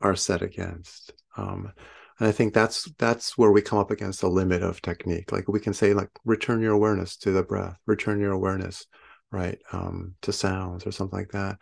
are 0.00 0.16
set 0.16 0.42
against. 0.42 1.12
Um, 1.36 1.72
and 2.18 2.28
i 2.28 2.32
think 2.32 2.52
that's 2.52 2.90
that's 2.98 3.38
where 3.38 3.52
we 3.52 3.62
come 3.62 3.78
up 3.78 3.90
against 3.90 4.20
the 4.20 4.28
limit 4.28 4.62
of 4.62 4.82
technique. 4.82 5.32
Like 5.32 5.48
we 5.48 5.60
can 5.60 5.72
say 5.74 5.94
like 5.94 6.10
return 6.24 6.60
your 6.60 6.72
awareness 6.72 7.16
to 7.18 7.30
the 7.32 7.42
breath 7.42 7.78
return 7.86 8.20
your 8.20 8.32
awareness 8.32 8.86
right 9.30 9.58
um, 9.72 10.14
to 10.22 10.32
sounds 10.32 10.86
or 10.86 10.92
something 10.92 11.18
like 11.18 11.32
that. 11.32 11.58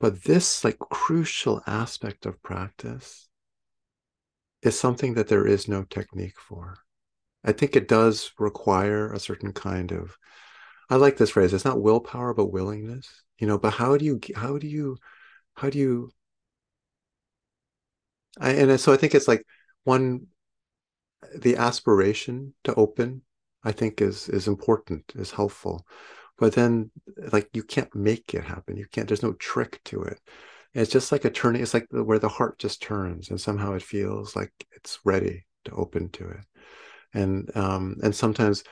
But 0.00 0.24
this 0.24 0.64
like 0.64 0.78
crucial 0.78 1.62
aspect 1.66 2.26
of 2.26 2.42
practice 2.42 3.28
is 4.62 4.78
something 4.78 5.14
that 5.14 5.28
there 5.28 5.46
is 5.46 5.68
no 5.68 5.84
technique 5.84 6.38
for. 6.38 6.78
I 7.44 7.52
think 7.52 7.76
it 7.76 7.88
does 7.88 8.32
require 8.38 9.12
a 9.12 9.20
certain 9.20 9.52
kind 9.52 9.92
of 9.92 10.16
i 10.90 10.96
like 10.96 11.16
this 11.16 11.30
phrase 11.30 11.54
it's 11.54 11.64
not 11.64 11.80
willpower 11.80 12.34
but 12.34 12.52
willingness. 12.52 13.22
You 13.38 13.46
know 13.46 13.58
but 13.58 13.74
how 13.74 13.96
do 13.96 14.04
you 14.04 14.20
how 14.34 14.58
do 14.58 14.66
you 14.66 14.96
how 15.60 15.70
do 15.70 15.78
you 15.78 16.10
I, 18.40 18.50
and 18.50 18.80
so 18.80 18.92
i 18.92 18.96
think 18.96 19.14
it's 19.14 19.28
like 19.28 19.44
one 19.84 20.26
the 21.36 21.56
aspiration 21.56 22.54
to 22.64 22.74
open 22.74 23.22
i 23.64 23.72
think 23.72 24.00
is 24.00 24.28
is 24.28 24.48
important 24.48 25.12
is 25.14 25.30
helpful. 25.30 25.86
But 26.38 26.54
then 26.54 26.90
like 27.32 27.50
you 27.52 27.62
can't 27.62 27.94
make 27.94 28.32
it 28.32 28.44
happen. 28.44 28.78
You 28.78 28.86
can't 28.90 29.06
there's 29.06 29.22
no 29.22 29.34
trick 29.34 29.78
to 29.84 30.02
it. 30.02 30.18
It's 30.72 30.90
just 30.90 31.12
like 31.12 31.26
a 31.26 31.30
turning 31.30 31.60
it's 31.60 31.74
like 31.74 31.86
where 31.90 32.18
the 32.18 32.28
heart 32.28 32.58
just 32.58 32.80
turns 32.80 33.28
and 33.28 33.38
somehow 33.38 33.74
it 33.74 33.82
feels 33.82 34.34
like 34.34 34.52
it's 34.72 35.00
ready 35.04 35.44
to 35.66 35.72
open 35.72 36.08
to 36.10 36.28
it. 36.30 36.44
And 37.12 37.54
um 37.54 37.96
and 38.02 38.14
sometimes 38.14 38.64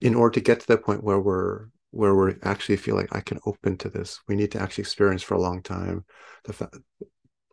in 0.00 0.16
order 0.16 0.34
to 0.34 0.40
get 0.40 0.60
to 0.60 0.66
that 0.66 0.82
point 0.84 1.04
where 1.04 1.20
we're 1.20 1.66
where 1.92 2.14
we 2.14 2.34
actually 2.42 2.76
feel 2.76 2.96
like 2.96 3.14
i 3.14 3.20
can 3.20 3.38
open 3.46 3.76
to 3.78 3.88
this. 3.88 4.20
We 4.28 4.36
need 4.36 4.50
to 4.52 4.60
actually 4.60 4.82
experience 4.82 5.22
for 5.22 5.34
a 5.34 5.40
long 5.40 5.62
time 5.62 6.04
the 6.44 6.52
fact 6.52 6.76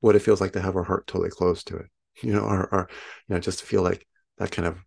what 0.01 0.15
it 0.15 0.21
feels 0.21 0.41
like 0.41 0.53
to 0.53 0.61
have 0.61 0.75
our 0.75 0.83
heart 0.83 1.07
totally 1.07 1.29
closed 1.29 1.67
to 1.67 1.77
it. 1.77 1.87
You 2.23 2.33
know 2.33 2.43
our, 2.43 2.67
our 2.73 2.89
you 3.27 3.35
know 3.35 3.39
just 3.39 3.63
feel 3.63 3.83
like 3.83 4.05
that 4.39 4.51
kind 4.51 4.67
of 4.67 4.83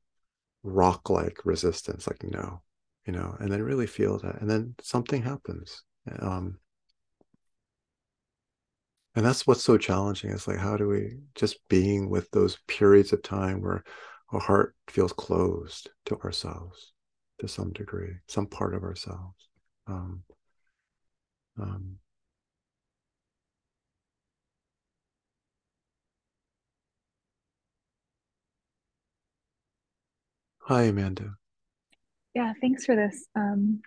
rock 0.62 1.10
like 1.10 1.38
resistance 1.44 2.06
like 2.06 2.22
no 2.24 2.62
you 3.06 3.12
know 3.12 3.36
and 3.40 3.50
then 3.50 3.62
really 3.62 3.86
feel 3.86 4.18
that 4.18 4.40
and 4.40 4.50
then 4.50 4.74
something 4.82 5.22
happens 5.22 5.82
um 6.20 6.58
and 9.14 9.24
that's 9.26 9.46
what's 9.46 9.64
so 9.64 9.76
challenging 9.76 10.30
is 10.30 10.46
like 10.46 10.58
how 10.58 10.76
do 10.76 10.88
we 10.88 11.18
just 11.34 11.56
being 11.68 12.08
with 12.10 12.30
those 12.30 12.58
periods 12.68 13.12
of 13.12 13.22
time 13.22 13.60
where 13.60 13.82
our 14.30 14.40
heart 14.40 14.74
feels 14.88 15.12
closed 15.12 15.90
to 16.06 16.16
ourselves 16.20 16.91
to 17.42 17.48
some 17.48 17.72
degree 17.72 18.14
some 18.28 18.46
part 18.46 18.74
of 18.74 18.82
ourselves 18.84 19.48
um, 19.88 20.22
um, 21.60 21.98
hi 30.60 30.84
amanda 30.84 31.34
yeah 32.34 32.52
thanks 32.60 32.86
for 32.86 32.94
this 32.96 33.26
um, 33.34 33.82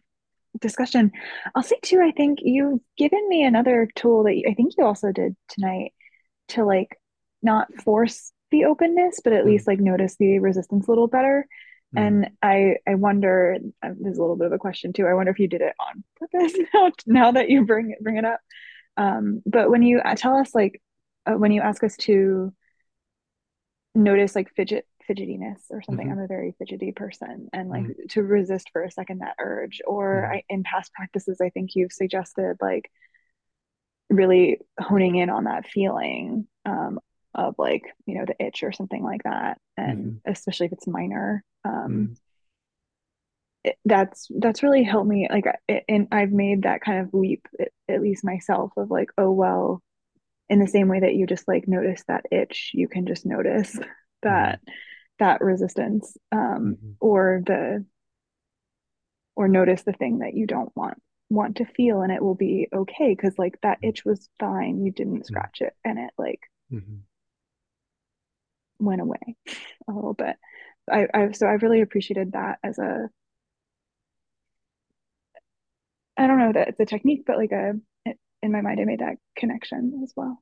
discussion. 0.61 1.11
I'll 1.53 1.63
say 1.63 1.77
too, 1.81 2.01
I 2.01 2.11
think 2.11 2.39
you've 2.41 2.79
given 2.97 3.27
me 3.27 3.43
another 3.43 3.87
tool 3.95 4.23
that 4.23 4.41
I 4.47 4.53
think 4.53 4.73
you 4.77 4.85
also 4.85 5.11
did 5.11 5.35
tonight 5.49 5.93
to 6.49 6.63
like 6.63 6.99
not 7.41 7.73
force 7.83 8.31
the 8.51 8.65
openness, 8.65 9.19
but 9.23 9.33
at 9.33 9.43
mm. 9.43 9.47
least 9.47 9.67
like 9.67 9.79
notice 9.79 10.15
the 10.17 10.39
resistance 10.39 10.87
a 10.87 10.91
little 10.91 11.07
better. 11.07 11.47
Mm. 11.95 12.07
And 12.07 12.29
I 12.41 12.75
I 12.87 12.95
wonder 12.95 13.57
um, 13.83 13.97
there's 13.99 14.17
a 14.17 14.21
little 14.21 14.35
bit 14.35 14.47
of 14.47 14.53
a 14.53 14.57
question 14.57 14.93
too. 14.93 15.07
I 15.07 15.13
wonder 15.13 15.31
if 15.31 15.39
you 15.39 15.47
did 15.47 15.61
it 15.61 15.73
on 15.79 16.03
purpose 16.17 16.53
now, 16.73 16.91
now 17.05 17.31
that 17.31 17.49
you 17.49 17.65
bring 17.65 17.91
it 17.91 18.03
bring 18.03 18.17
it 18.17 18.25
up. 18.25 18.39
Um, 18.97 19.41
but 19.45 19.69
when 19.69 19.83
you 19.83 19.99
uh, 19.99 20.15
tell 20.15 20.35
us 20.35 20.55
like 20.55 20.81
uh, 21.25 21.33
when 21.33 21.51
you 21.51 21.61
ask 21.61 21.83
us 21.83 21.97
to 21.97 22.53
notice 23.93 24.35
like 24.35 24.53
fidget 24.55 24.85
fidgetiness 25.09 25.61
or 25.69 25.81
something. 25.81 26.07
Mm-hmm. 26.07 26.19
I'm 26.19 26.23
a 26.23 26.27
very 26.27 26.55
fidgety 26.57 26.91
person 26.91 27.49
and 27.53 27.69
like 27.69 27.83
mm-hmm. 27.83 28.07
to 28.09 28.23
resist 28.23 28.69
for 28.71 28.83
a 28.83 28.91
second 28.91 29.19
that 29.19 29.35
urge. 29.39 29.81
Or 29.85 30.23
mm-hmm. 30.23 30.33
I, 30.33 30.43
in 30.49 30.63
past 30.63 30.93
practices, 30.93 31.39
I 31.41 31.49
think 31.49 31.75
you've 31.75 31.91
suggested 31.91 32.57
like 32.61 32.89
really 34.09 34.59
honing 34.79 35.15
in 35.15 35.29
on 35.29 35.45
that 35.45 35.67
feeling 35.67 36.47
um, 36.65 36.99
of 37.35 37.55
like, 37.57 37.83
you 38.05 38.17
know, 38.17 38.25
the 38.25 38.35
itch 38.43 38.63
or 38.63 38.71
something 38.71 39.03
like 39.03 39.23
that. 39.23 39.59
And 39.77 39.97
mm-hmm. 39.99 40.31
especially 40.31 40.67
if 40.67 40.73
it's 40.73 40.87
minor. 40.87 41.43
Um, 41.63 41.73
mm-hmm. 41.73 42.13
it, 43.63 43.77
that's 43.85 44.27
that's 44.39 44.63
really 44.63 44.83
helped 44.83 45.07
me 45.07 45.27
like 45.31 45.45
it, 45.67 45.83
and 45.89 46.07
i've 46.11 46.31
made 46.31 46.61
that 46.61 46.81
kind 46.81 46.99
of 46.99 47.11
leap 47.11 47.47
at 47.89 48.01
least 48.01 48.23
myself 48.23 48.71
of 48.77 48.91
like 48.91 49.09
oh 49.17 49.31
well 49.31 49.81
in 50.47 50.59
the 50.59 50.67
same 50.67 50.87
way 50.87 50.99
that 50.99 51.15
you 51.15 51.25
just 51.25 51.47
like 51.47 51.67
notice 51.67 52.03
that 52.07 52.25
itch 52.31 52.69
you 52.75 52.87
can 52.87 53.07
just 53.07 53.25
notice 53.25 53.79
that 54.21 54.59
mm-hmm 54.59 54.71
that 55.19 55.41
resistance 55.41 56.17
um, 56.31 56.77
mm-hmm. 56.77 56.91
or 56.99 57.41
the 57.45 57.85
or 59.35 59.47
notice 59.47 59.83
the 59.83 59.93
thing 59.93 60.19
that 60.19 60.33
you 60.33 60.47
don't 60.47 60.75
want 60.75 61.01
want 61.29 61.57
to 61.57 61.65
feel 61.65 62.01
and 62.01 62.11
it 62.11 62.21
will 62.21 62.35
be 62.35 62.67
okay 62.73 63.15
because 63.15 63.37
like 63.37 63.57
that 63.63 63.77
mm-hmm. 63.77 63.89
itch 63.89 64.05
was 64.05 64.29
fine 64.39 64.83
you 64.83 64.91
didn't 64.91 65.25
scratch 65.25 65.61
it 65.61 65.73
and 65.83 65.97
it 65.97 66.11
like 66.17 66.41
mm-hmm. 66.71 66.97
Went 68.79 69.01
away 69.01 69.35
a 69.87 69.93
little 69.93 70.13
bit. 70.13 70.35
I, 70.91 71.07
I 71.13 71.31
so 71.31 71.47
i 71.47 71.53
really 71.53 71.81
appreciated 71.81 72.33
that 72.33 72.59
as 72.63 72.77
a 72.77 73.09
i 76.17 76.27
don't 76.27 76.37
know 76.39 76.53
that 76.53 76.67
it's 76.67 76.79
a 76.79 76.85
technique 76.85 77.23
but 77.25 77.37
like 77.37 77.51
a 77.51 77.73
in 78.43 78.51
my 78.51 78.61
mind 78.61 78.79
i 78.79 78.85
made 78.85 78.99
that 78.99 79.17
connection 79.35 80.01
as 80.03 80.13
well. 80.15 80.41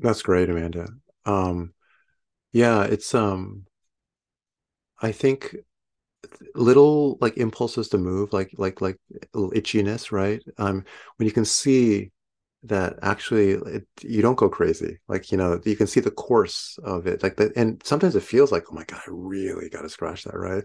That's 0.00 0.22
great 0.22 0.48
amanda. 0.48 0.88
Um 1.26 1.74
yeah, 2.52 2.84
it's 2.84 3.14
um 3.14 3.66
I 5.00 5.12
think 5.12 5.56
little 6.54 7.18
like 7.20 7.36
impulses 7.36 7.88
to 7.90 7.98
move, 7.98 8.32
like 8.32 8.52
like 8.58 8.80
like 8.80 8.96
itchiness, 9.34 10.12
right? 10.12 10.42
Um 10.58 10.84
when 11.16 11.26
you 11.26 11.32
can 11.32 11.44
see 11.44 12.10
that 12.64 12.98
actually 13.02 13.52
it, 13.52 13.86
you 14.02 14.20
don't 14.22 14.36
go 14.36 14.48
crazy. 14.48 14.98
Like 15.08 15.32
you 15.32 15.38
know 15.38 15.60
you 15.64 15.76
can 15.76 15.86
see 15.86 16.00
the 16.00 16.10
course 16.10 16.78
of 16.84 17.06
it 17.06 17.22
like 17.22 17.36
that 17.36 17.52
and 17.56 17.80
sometimes 17.84 18.16
it 18.16 18.22
feels 18.22 18.52
like 18.52 18.64
oh 18.70 18.74
my 18.74 18.84
god 18.84 19.00
i 19.06 19.10
really 19.10 19.70
got 19.70 19.82
to 19.82 19.88
scratch 19.88 20.24
that 20.24 20.36
right? 20.36 20.64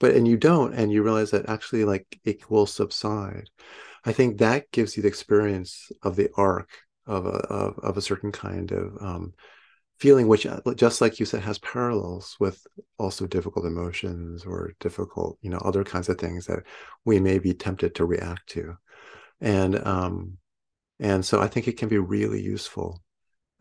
But 0.00 0.14
and 0.14 0.26
you 0.26 0.36
don't 0.36 0.74
and 0.74 0.90
you 0.90 1.02
realize 1.02 1.30
that 1.32 1.48
actually 1.48 1.84
like 1.84 2.18
it 2.24 2.50
will 2.50 2.66
subside. 2.66 3.50
I 4.04 4.12
think 4.12 4.38
that 4.38 4.70
gives 4.70 4.96
you 4.96 5.02
the 5.02 5.08
experience 5.08 5.90
of 6.02 6.16
the 6.16 6.30
arc 6.36 6.70
of 7.06 7.26
a 7.26 7.30
of, 7.30 7.78
of 7.80 7.96
a 7.96 8.02
certain 8.02 8.32
kind 8.32 8.72
of 8.72 8.96
um 9.00 9.34
feeling 9.98 10.26
which 10.26 10.46
uh, 10.46 10.60
just 10.74 11.00
like 11.00 11.20
you 11.20 11.26
said 11.26 11.40
has 11.42 11.58
parallels 11.58 12.36
with 12.40 12.66
also 12.98 13.26
difficult 13.26 13.64
emotions 13.64 14.44
or 14.44 14.72
difficult 14.80 15.38
you 15.40 15.50
know 15.50 15.58
other 15.58 15.84
kinds 15.84 16.08
of 16.08 16.18
things 16.18 16.46
that 16.46 16.62
we 17.04 17.20
may 17.20 17.38
be 17.38 17.52
tempted 17.54 17.94
to 17.94 18.04
react 18.04 18.46
to. 18.48 18.76
And 19.40 19.86
um 19.86 20.38
and 21.00 21.24
so 21.24 21.40
i 21.40 21.48
think 21.48 21.68
it 21.68 21.76
can 21.76 21.88
be 21.88 21.98
really 21.98 22.40
useful 22.40 23.02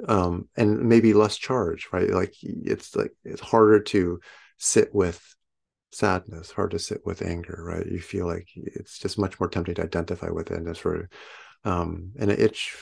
um 0.08 0.48
and 0.56 0.82
maybe 0.82 1.14
less 1.14 1.38
charge 1.38 1.88
right 1.92 2.10
like 2.10 2.34
it's 2.42 2.96
like 2.96 3.12
it's 3.24 3.42
harder 3.42 3.80
to 3.80 4.20
sit 4.58 4.94
with 4.94 5.22
sadness 5.92 6.52
hard 6.52 6.72
to 6.72 6.80
sit 6.80 7.02
with 7.06 7.22
anger 7.22 7.64
right 7.64 7.86
you 7.86 8.00
feel 8.00 8.26
like 8.26 8.48
it's 8.56 8.98
just 8.98 9.20
much 9.20 9.40
more 9.40 9.48
tempting 9.48 9.76
to 9.76 9.84
identify 9.84 10.30
with 10.30 10.50
it 10.50 10.58
and 10.58 10.68
just 10.68 10.82
sort 10.82 11.00
of 11.02 11.08
um 11.72 12.12
and 12.20 12.32
an 12.32 12.40
itch 12.40 12.76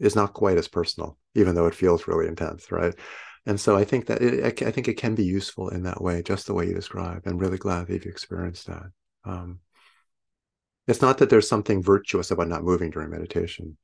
is 0.00 0.16
not 0.16 0.32
quite 0.32 0.58
as 0.58 0.66
personal, 0.66 1.18
even 1.34 1.54
though 1.54 1.66
it 1.66 1.74
feels 1.74 2.08
really 2.08 2.26
intense, 2.26 2.72
right? 2.72 2.94
And 3.46 3.60
so 3.60 3.76
I 3.76 3.84
think 3.84 4.06
that 4.06 4.20
it, 4.22 4.62
I 4.62 4.70
think 4.70 4.88
it 4.88 4.96
can 4.96 5.14
be 5.14 5.24
useful 5.24 5.68
in 5.68 5.84
that 5.84 6.02
way, 6.02 6.22
just 6.22 6.46
the 6.46 6.54
way 6.54 6.66
you 6.66 6.74
describe. 6.74 7.22
I'm 7.26 7.38
really 7.38 7.58
glad 7.58 7.86
that 7.86 7.92
you've 7.92 8.06
experienced 8.06 8.66
that. 8.66 8.86
Um, 9.24 9.60
it's 10.90 11.00
not 11.00 11.18
that 11.18 11.30
there's 11.30 11.48
something 11.48 11.82
virtuous 11.82 12.32
about 12.32 12.48
not 12.48 12.64
moving 12.64 12.90
during 12.90 13.10
meditation, 13.10 13.76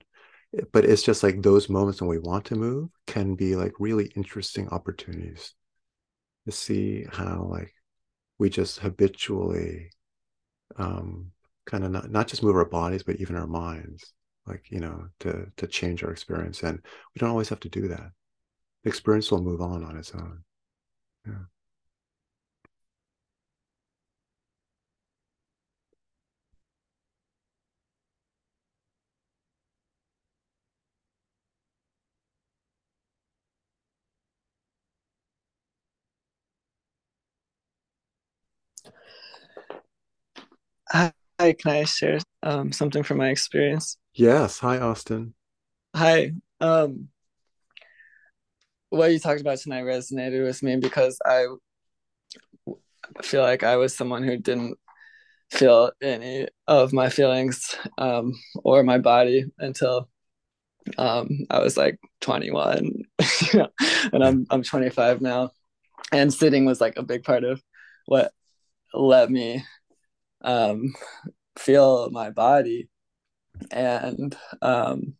but 0.72 0.84
it's 0.84 1.02
just 1.02 1.22
like 1.22 1.40
those 1.40 1.68
moments 1.68 2.00
when 2.00 2.10
we 2.10 2.18
want 2.18 2.46
to 2.46 2.56
move 2.56 2.88
can 3.06 3.36
be 3.36 3.54
like 3.54 3.72
really 3.78 4.10
interesting 4.16 4.68
opportunities 4.70 5.54
to 6.46 6.52
see 6.52 7.06
how 7.12 7.46
like 7.48 7.72
we 8.38 8.50
just 8.50 8.80
habitually 8.80 9.90
um, 10.76 11.30
kind 11.64 11.84
of 11.84 11.92
not, 11.92 12.10
not 12.10 12.26
just 12.26 12.42
move 12.42 12.56
our 12.56 12.64
bodies, 12.64 13.04
but 13.04 13.16
even 13.16 13.36
our 13.36 13.46
minds 13.46 14.12
like 14.46 14.64
you 14.70 14.80
know 14.80 15.06
to 15.20 15.46
to 15.56 15.66
change 15.68 16.02
our 16.02 16.10
experience. 16.10 16.62
And 16.64 16.80
we 17.14 17.18
don't 17.20 17.30
always 17.30 17.48
have 17.50 17.60
to 17.60 17.68
do 17.68 17.88
that. 17.88 18.10
The 18.82 18.88
experience 18.90 19.30
will 19.30 19.42
move 19.42 19.60
on 19.60 19.84
on 19.84 19.96
its 19.96 20.12
own. 20.12 20.42
Yeah 21.26 21.44
Hi, 40.90 41.12
can 41.38 41.54
I 41.66 41.84
share 41.84 42.18
um, 42.42 42.72
something 42.72 43.02
from 43.02 43.18
my 43.18 43.28
experience? 43.28 43.98
Yes. 44.14 44.58
Hi, 44.60 44.78
Austin. 44.78 45.34
Hi. 45.94 46.32
Um, 46.60 47.08
what 48.90 49.10
you 49.10 49.18
talked 49.18 49.40
about 49.40 49.58
tonight 49.58 49.82
resonated 49.82 50.44
with 50.44 50.62
me 50.62 50.76
because 50.76 51.18
I 51.24 51.46
feel 53.22 53.42
like 53.42 53.62
I 53.62 53.76
was 53.76 53.96
someone 53.96 54.22
who 54.22 54.36
didn't 54.36 54.78
feel 55.50 55.90
any 56.02 56.48
of 56.66 56.92
my 56.92 57.08
feelings 57.08 57.74
um, 57.98 58.32
or 58.62 58.82
my 58.82 58.98
body 58.98 59.44
until 59.58 60.08
um, 60.98 61.28
I 61.50 61.58
was 61.58 61.76
like 61.76 61.98
21, 62.20 62.92
and 63.52 64.24
I'm 64.24 64.46
I'm 64.50 64.62
25 64.62 65.20
now, 65.20 65.50
and 66.12 66.32
sitting 66.32 66.64
was 66.64 66.80
like 66.80 66.96
a 66.96 67.02
big 67.02 67.24
part 67.24 67.42
of 67.42 67.60
what 68.06 68.32
let 68.94 69.30
me 69.30 69.64
um, 70.42 70.94
feel 71.58 72.10
my 72.10 72.30
body 72.30 72.88
and 73.70 74.36
um, 74.60 75.14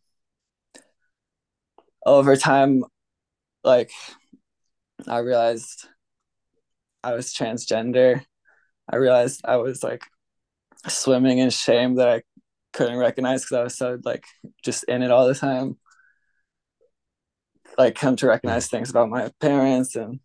over 2.05 2.35
time 2.35 2.83
like 3.63 3.91
I 5.07 5.19
realized 5.19 5.87
I 7.03 7.13
was 7.13 7.33
transgender. 7.33 8.23
I 8.91 8.95
realized 8.95 9.41
I 9.45 9.57
was 9.57 9.83
like 9.83 10.03
swimming 10.87 11.39
in 11.39 11.49
shame 11.49 11.95
that 11.95 12.07
I 12.07 12.21
couldn't 12.73 12.97
recognize 12.97 13.43
because 13.43 13.57
I 13.57 13.63
was 13.63 13.77
so 13.77 13.99
like 14.03 14.25
just 14.63 14.83
in 14.85 15.01
it 15.01 15.11
all 15.11 15.27
the 15.27 15.35
time. 15.35 15.77
Like 17.77 17.95
come 17.95 18.15
to 18.17 18.27
recognize 18.27 18.67
things 18.67 18.89
about 18.89 19.09
my 19.09 19.29
parents 19.39 19.95
and 19.95 20.19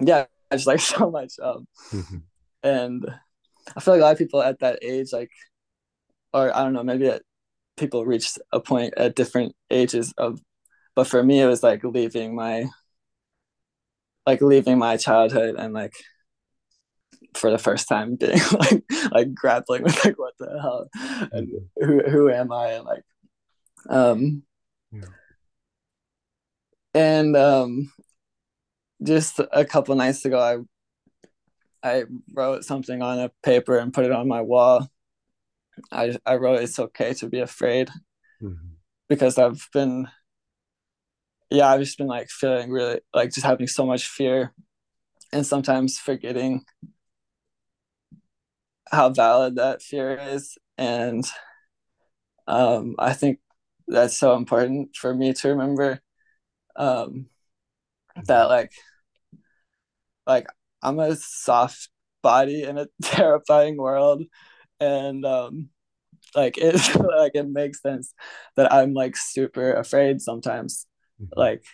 yeah, 0.00 0.26
I 0.50 0.56
just 0.56 0.66
like 0.66 0.80
so 0.94 1.10
much. 1.10 1.34
Um, 1.42 1.66
mm-hmm. 1.90 2.18
and 2.62 3.06
I 3.74 3.80
feel 3.80 3.94
like 3.94 4.00
a 4.00 4.04
lot 4.04 4.12
of 4.12 4.18
people 4.18 4.42
at 4.42 4.60
that 4.60 4.78
age, 4.82 5.12
like, 5.12 5.30
or 6.32 6.54
I 6.54 6.62
don't 6.62 6.72
know, 6.72 6.82
maybe 6.82 7.08
at, 7.08 7.22
people 7.76 8.06
reach 8.06 8.38
a 8.52 8.60
point 8.60 8.94
at 8.96 9.14
different 9.14 9.54
ages 9.70 10.12
of, 10.16 10.40
but 10.94 11.06
for 11.06 11.22
me, 11.22 11.40
it 11.40 11.46
was 11.46 11.62
like 11.62 11.84
leaving 11.84 12.34
my, 12.34 12.66
like 14.26 14.40
leaving 14.40 14.78
my 14.78 14.96
childhood 14.96 15.56
and 15.58 15.74
like 15.74 15.94
for 17.34 17.50
the 17.50 17.58
first 17.58 17.88
time 17.88 18.16
being 18.16 18.38
like 18.58 18.84
like 19.12 19.34
grappling 19.34 19.82
with 19.82 20.04
like 20.04 20.18
what 20.18 20.34
the 20.38 20.58
hell 20.60 20.88
and 21.32 21.48
who 21.76 22.02
who 22.02 22.30
am 22.30 22.50
I 22.52 22.72
and 22.72 22.84
like 22.84 23.04
um 23.88 24.42
yeah. 24.92 25.00
and 26.94 27.36
um 27.36 27.92
just 29.02 29.40
a 29.52 29.64
couple 29.64 29.94
nights 29.94 30.24
ago 30.24 30.38
I 31.82 32.04
wrote 32.32 32.64
something 32.64 33.02
on 33.02 33.18
a 33.18 33.30
paper 33.42 33.78
and 33.78 33.92
put 33.92 34.04
it 34.04 34.12
on 34.12 34.28
my 34.28 34.40
wall. 34.40 34.88
I 35.92 36.16
I 36.24 36.36
wrote 36.36 36.62
it's 36.62 36.78
okay 36.78 37.12
to 37.14 37.28
be 37.28 37.40
afraid 37.40 37.88
mm-hmm. 38.42 38.74
because 39.08 39.38
I've 39.38 39.68
been 39.72 40.08
yeah, 41.50 41.68
I've 41.68 41.80
just 41.80 41.98
been 41.98 42.06
like 42.06 42.28
feeling 42.28 42.70
really 42.70 43.00
like 43.14 43.32
just 43.32 43.46
having 43.46 43.66
so 43.66 43.86
much 43.86 44.06
fear 44.06 44.52
and 45.32 45.46
sometimes 45.46 45.98
forgetting 45.98 46.64
how 48.90 49.10
valid 49.10 49.56
that 49.56 49.82
fear 49.82 50.16
is 50.16 50.56
and 50.78 51.24
um, 52.46 52.94
i 52.98 53.12
think 53.12 53.38
that's 53.88 54.16
so 54.16 54.34
important 54.34 54.94
for 54.96 55.14
me 55.14 55.32
to 55.32 55.48
remember 55.48 56.00
um, 56.76 57.26
that 58.24 58.44
like 58.44 58.72
like 60.26 60.46
i'm 60.86 60.98
a 61.00 61.16
soft 61.16 61.88
body 62.22 62.62
in 62.62 62.78
a 62.78 62.86
terrifying 63.02 63.76
world 63.76 64.22
and 64.80 65.24
um 65.24 65.68
like 66.34 66.56
it 66.58 66.74
like 67.18 67.32
it 67.34 67.48
makes 67.48 67.82
sense 67.82 68.14
that 68.56 68.72
i'm 68.72 68.94
like 68.94 69.16
super 69.16 69.74
afraid 69.74 70.20
sometimes 70.20 70.86
mm-hmm. 71.20 71.38
like 71.38 71.64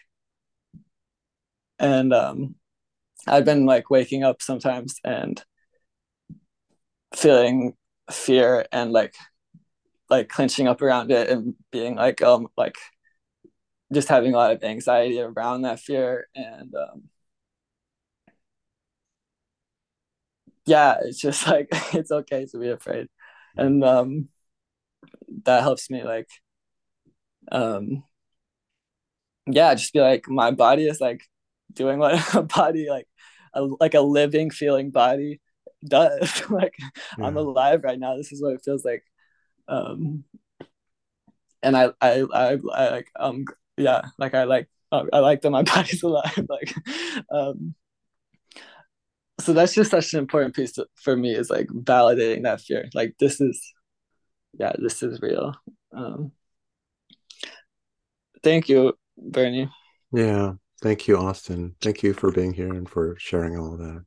and 1.79 2.13
um 2.13 2.55
i've 3.27 3.45
been 3.45 3.67
like 3.67 3.91
waking 3.91 4.25
up 4.25 4.41
sometimes 4.41 4.97
and 5.05 5.45
feeling 7.15 7.75
fear 8.11 8.67
and 8.73 8.93
like 8.93 9.15
like 10.09 10.29
clenching 10.29 10.69
up 10.69 10.81
around 10.83 11.11
it 11.11 11.29
and 11.29 11.55
being 11.71 11.97
like 11.97 12.23
um 12.23 12.47
like 12.57 12.77
just 13.93 14.09
having 14.09 14.33
a 14.33 14.37
lot 14.37 14.53
of 14.53 14.65
anxiety 14.65 15.21
around 15.21 15.63
that 15.63 15.81
fear 15.81 16.27
and 16.35 16.75
um 16.75 17.03
yeah 20.73 20.97
it's 21.05 21.21
just 21.21 21.47
like 21.55 21.69
it's 21.93 22.11
okay 22.11 22.47
to 22.47 22.59
be 22.59 22.71
afraid. 22.71 23.09
And 23.57 23.85
um 23.85 24.29
that 25.45 25.63
helps 25.63 25.91
me 25.91 26.03
like 26.05 26.29
um 27.51 28.05
yeah 29.47 29.75
just 29.75 29.93
be 29.93 30.01
like 30.01 30.29
my 30.29 30.51
body 30.51 30.87
is 30.87 31.01
like 31.01 31.23
doing 31.73 31.99
what 31.99 32.35
a 32.35 32.43
body 32.43 32.89
like 32.89 33.09
a, 33.55 33.63
like 33.63 33.95
a 33.95 34.01
living 34.01 34.51
feeling 34.51 34.91
body 34.91 35.41
does. 35.85 36.43
Like 36.51 36.77
yeah. 37.19 37.27
i'm 37.27 37.37
alive 37.37 37.85
right 37.85 37.99
now. 37.99 38.17
This 38.17 38.33
is 38.33 38.43
what 38.43 38.55
it 38.55 38.65
feels 38.65 38.85
like. 38.85 39.05
Um 39.69 40.25
and 41.63 41.77
i 41.77 41.91
i 42.01 42.25
i, 42.35 42.59
I 42.75 42.91
like 42.91 43.11
um 43.17 43.45
yeah 43.77 44.03
like 44.19 44.35
i 44.35 44.45
like 44.45 44.69
i 44.93 45.21
like 45.21 45.41
that 45.43 45.51
my 45.51 45.63
body's 45.63 46.03
alive 46.03 46.47
like 46.49 46.75
um 47.31 47.75
so 49.43 49.53
that's 49.53 49.75
just 49.75 49.91
such 49.91 50.13
an 50.13 50.21
important 50.21 50.55
piece 50.55 50.73
to, 50.73 50.87
for 50.95 51.17
me 51.17 51.35
is 51.35 51.51
like 51.51 51.67
validating 51.69 52.45
that 52.45 52.61
fear. 52.61 52.89
Like 52.95 53.15
this 53.19 53.41
is 53.41 53.73
yeah 54.59 54.73
this 54.79 55.03
is 55.03 55.21
real. 55.21 55.55
Um 55.95 56.33
thank 58.43 58.69
you 58.69 58.95
bernie. 59.17 59.69
Yeah. 60.13 60.55
Thank 60.83 61.07
you 61.07 61.17
austin. 61.17 61.77
Thank 61.81 62.03
you 62.03 62.13
for 62.13 62.31
being 62.33 62.53
here 62.53 62.73
and 62.73 62.89
for 62.89 63.17
sharing 63.19 63.59
all 63.59 63.77
that. 63.77 64.05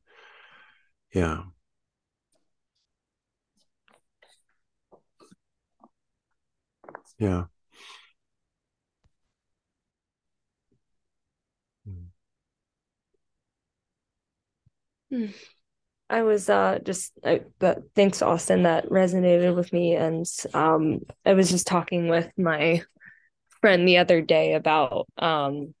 Yeah. 1.12 1.44
Yeah. 7.18 7.44
I 16.08 16.22
was 16.22 16.48
uh 16.48 16.78
just 16.84 17.12
I, 17.24 17.40
but 17.58 17.82
thanks 17.94 18.22
Austin 18.22 18.62
that 18.62 18.88
resonated 18.88 19.54
with 19.56 19.72
me. 19.72 19.94
And 19.96 20.24
um 20.54 21.00
I 21.24 21.34
was 21.34 21.50
just 21.50 21.66
talking 21.66 22.08
with 22.08 22.30
my 22.38 22.82
friend 23.60 23.86
the 23.86 23.98
other 23.98 24.20
day 24.20 24.54
about 24.54 25.08
um 25.18 25.74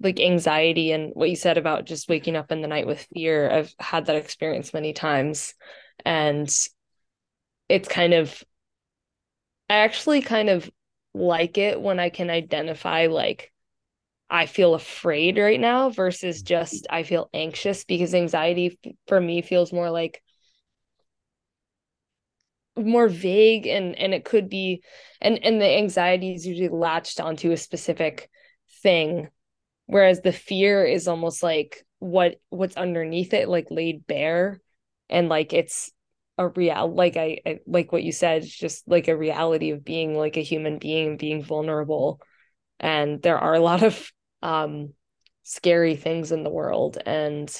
like 0.00 0.20
anxiety 0.20 0.92
and 0.92 1.12
what 1.14 1.28
you 1.30 1.36
said 1.36 1.58
about 1.58 1.84
just 1.84 2.08
waking 2.08 2.36
up 2.36 2.52
in 2.52 2.62
the 2.62 2.68
night 2.68 2.86
with 2.86 3.06
fear. 3.14 3.50
I've 3.50 3.74
had 3.78 4.06
that 4.06 4.16
experience 4.16 4.72
many 4.72 4.92
times. 4.92 5.54
And 6.04 6.50
it's 7.68 7.88
kind 7.88 8.14
of 8.14 8.42
I 9.68 9.76
actually 9.76 10.20
kind 10.20 10.48
of 10.50 10.68
like 11.14 11.58
it 11.58 11.80
when 11.80 12.00
I 12.00 12.10
can 12.10 12.28
identify 12.30 13.06
like 13.06 13.49
I 14.30 14.46
feel 14.46 14.74
afraid 14.74 15.38
right 15.38 15.60
now 15.60 15.90
versus 15.90 16.38
mm-hmm. 16.38 16.46
just 16.46 16.86
I 16.90 17.02
feel 17.02 17.28
anxious 17.34 17.84
because 17.84 18.14
anxiety 18.14 18.78
for 19.06 19.20
me 19.20 19.42
feels 19.42 19.72
more 19.72 19.90
like 19.90 20.22
more 22.76 23.08
vague 23.08 23.66
and 23.66 23.98
and 23.98 24.14
it 24.14 24.24
could 24.24 24.48
be 24.48 24.82
and 25.20 25.44
and 25.44 25.60
the 25.60 25.68
anxiety 25.68 26.34
is 26.34 26.46
usually 26.46 26.68
latched 26.68 27.20
onto 27.20 27.50
a 27.50 27.56
specific 27.56 28.30
thing 28.82 29.28
whereas 29.86 30.20
the 30.20 30.32
fear 30.32 30.84
is 30.84 31.08
almost 31.08 31.42
like 31.42 31.84
what 31.98 32.36
what's 32.48 32.76
underneath 32.76 33.34
it 33.34 33.48
like 33.48 33.66
laid 33.70 34.06
bare 34.06 34.60
and 35.10 35.28
like 35.28 35.52
it's 35.52 35.90
a 36.40 36.48
real 36.48 36.92
like 36.94 37.18
I, 37.18 37.40
I 37.44 37.58
like 37.66 37.92
what 37.92 38.02
you 38.02 38.12
said 38.12 38.42
it's 38.42 38.56
just 38.56 38.88
like 38.88 39.08
a 39.08 39.16
reality 39.16 39.72
of 39.72 39.84
being 39.84 40.16
like 40.16 40.38
a 40.38 40.42
human 40.42 40.78
being 40.78 41.18
being 41.18 41.42
vulnerable. 41.42 42.20
And 42.78 43.20
there 43.20 43.38
are 43.38 43.54
a 43.54 43.60
lot 43.60 43.82
of 43.82 44.10
um 44.42 44.94
scary 45.42 45.96
things 45.96 46.32
in 46.32 46.42
the 46.42 46.50
world. 46.50 46.98
And 47.04 47.50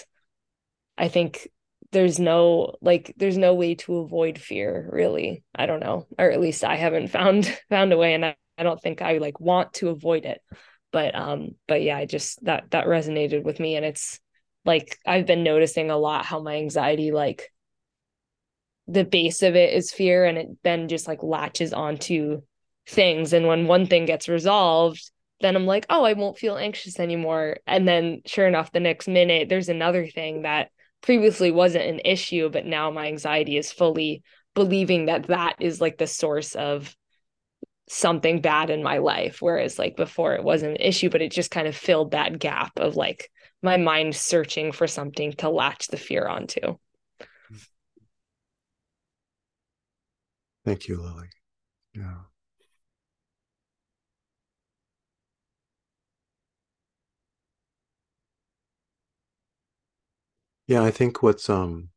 i 0.98 1.08
think 1.08 1.48
there's 1.92 2.18
no 2.20 2.76
like 2.80 3.14
there's 3.16 3.38
no 3.38 3.54
way 3.54 3.74
to 3.76 3.98
avoid 3.98 4.38
fear 4.38 4.88
really. 4.92 5.42
I 5.54 5.66
don't 5.66 5.80
know. 5.80 6.06
Or 6.18 6.30
at 6.30 6.40
least 6.40 6.64
i 6.64 6.76
haven't 6.76 7.08
found 7.18 7.46
found 7.68 7.92
a 7.92 7.98
way. 7.98 8.14
And 8.14 8.24
I, 8.24 8.36
I 8.58 8.62
don't 8.62 8.80
think 8.80 9.02
i 9.02 9.18
like 9.18 9.40
want 9.40 9.74
to 9.74 9.88
avoid 9.88 10.24
it. 10.24 10.40
But 10.92 11.14
um 11.14 11.50
but 11.68 11.82
yeah 11.82 11.96
i 11.96 12.06
just 12.06 12.44
that 12.44 12.70
that 12.70 12.86
resonated 12.86 13.44
with 13.44 13.60
me. 13.60 13.76
And 13.76 13.84
it's 13.84 14.20
like 14.64 14.98
i've 15.06 15.26
been 15.26 15.42
noticing 15.42 15.90
a 15.90 15.96
lot 15.96 16.24
how 16.24 16.40
my 16.40 16.56
anxiety 16.56 17.12
like 17.12 17.50
the 18.90 19.04
base 19.04 19.42
of 19.42 19.54
it 19.54 19.72
is 19.72 19.92
fear. 19.92 20.24
And 20.24 20.36
it 20.38 20.48
then 20.64 20.88
just 20.88 21.06
like 21.06 21.22
latches 21.22 21.72
onto 21.72 22.42
things. 22.86 23.32
And 23.32 23.46
when 23.46 23.66
one 23.66 23.86
thing 23.86 24.04
gets 24.04 24.28
resolved 24.28 25.10
then 25.40 25.56
i'm 25.56 25.66
like 25.66 25.86
oh 25.90 26.04
i 26.04 26.12
won't 26.12 26.38
feel 26.38 26.56
anxious 26.56 26.98
anymore 26.98 27.56
and 27.66 27.86
then 27.86 28.20
sure 28.26 28.46
enough 28.46 28.72
the 28.72 28.80
next 28.80 29.08
minute 29.08 29.48
there's 29.48 29.68
another 29.68 30.06
thing 30.06 30.42
that 30.42 30.70
previously 31.02 31.50
wasn't 31.50 31.84
an 31.84 32.00
issue 32.04 32.48
but 32.48 32.66
now 32.66 32.90
my 32.90 33.06
anxiety 33.06 33.56
is 33.56 33.72
fully 33.72 34.22
believing 34.54 35.06
that 35.06 35.26
that 35.28 35.54
is 35.60 35.80
like 35.80 35.98
the 35.98 36.06
source 36.06 36.54
of 36.54 36.94
something 37.88 38.40
bad 38.40 38.70
in 38.70 38.82
my 38.82 38.98
life 38.98 39.38
whereas 39.40 39.78
like 39.78 39.96
before 39.96 40.34
it 40.34 40.44
wasn't 40.44 40.70
an 40.70 40.80
issue 40.80 41.10
but 41.10 41.22
it 41.22 41.32
just 41.32 41.50
kind 41.50 41.66
of 41.66 41.76
filled 41.76 42.12
that 42.12 42.38
gap 42.38 42.72
of 42.78 42.94
like 42.94 43.30
my 43.62 43.76
mind 43.76 44.14
searching 44.14 44.72
for 44.72 44.86
something 44.86 45.32
to 45.32 45.48
latch 45.48 45.88
the 45.88 45.96
fear 45.96 46.26
onto 46.26 46.76
Thank 50.64 50.88
you, 50.88 51.00
Lily. 51.00 51.28
Yeah. 51.94 52.16
Yeah, 60.70 60.84
I 60.84 60.92
think 60.92 61.20
what's 61.20 61.50
um 61.50 61.88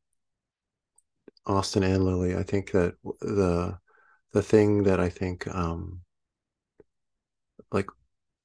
Austin 1.45 1.83
and 1.83 2.03
Lily, 2.03 2.35
I 2.35 2.41
think 2.41 2.71
that 2.71 2.95
the 3.21 3.77
the 4.31 4.41
thing 4.41 4.81
that 4.85 4.99
I 4.99 5.09
think 5.09 5.47
um 5.47 6.01
like 7.71 7.85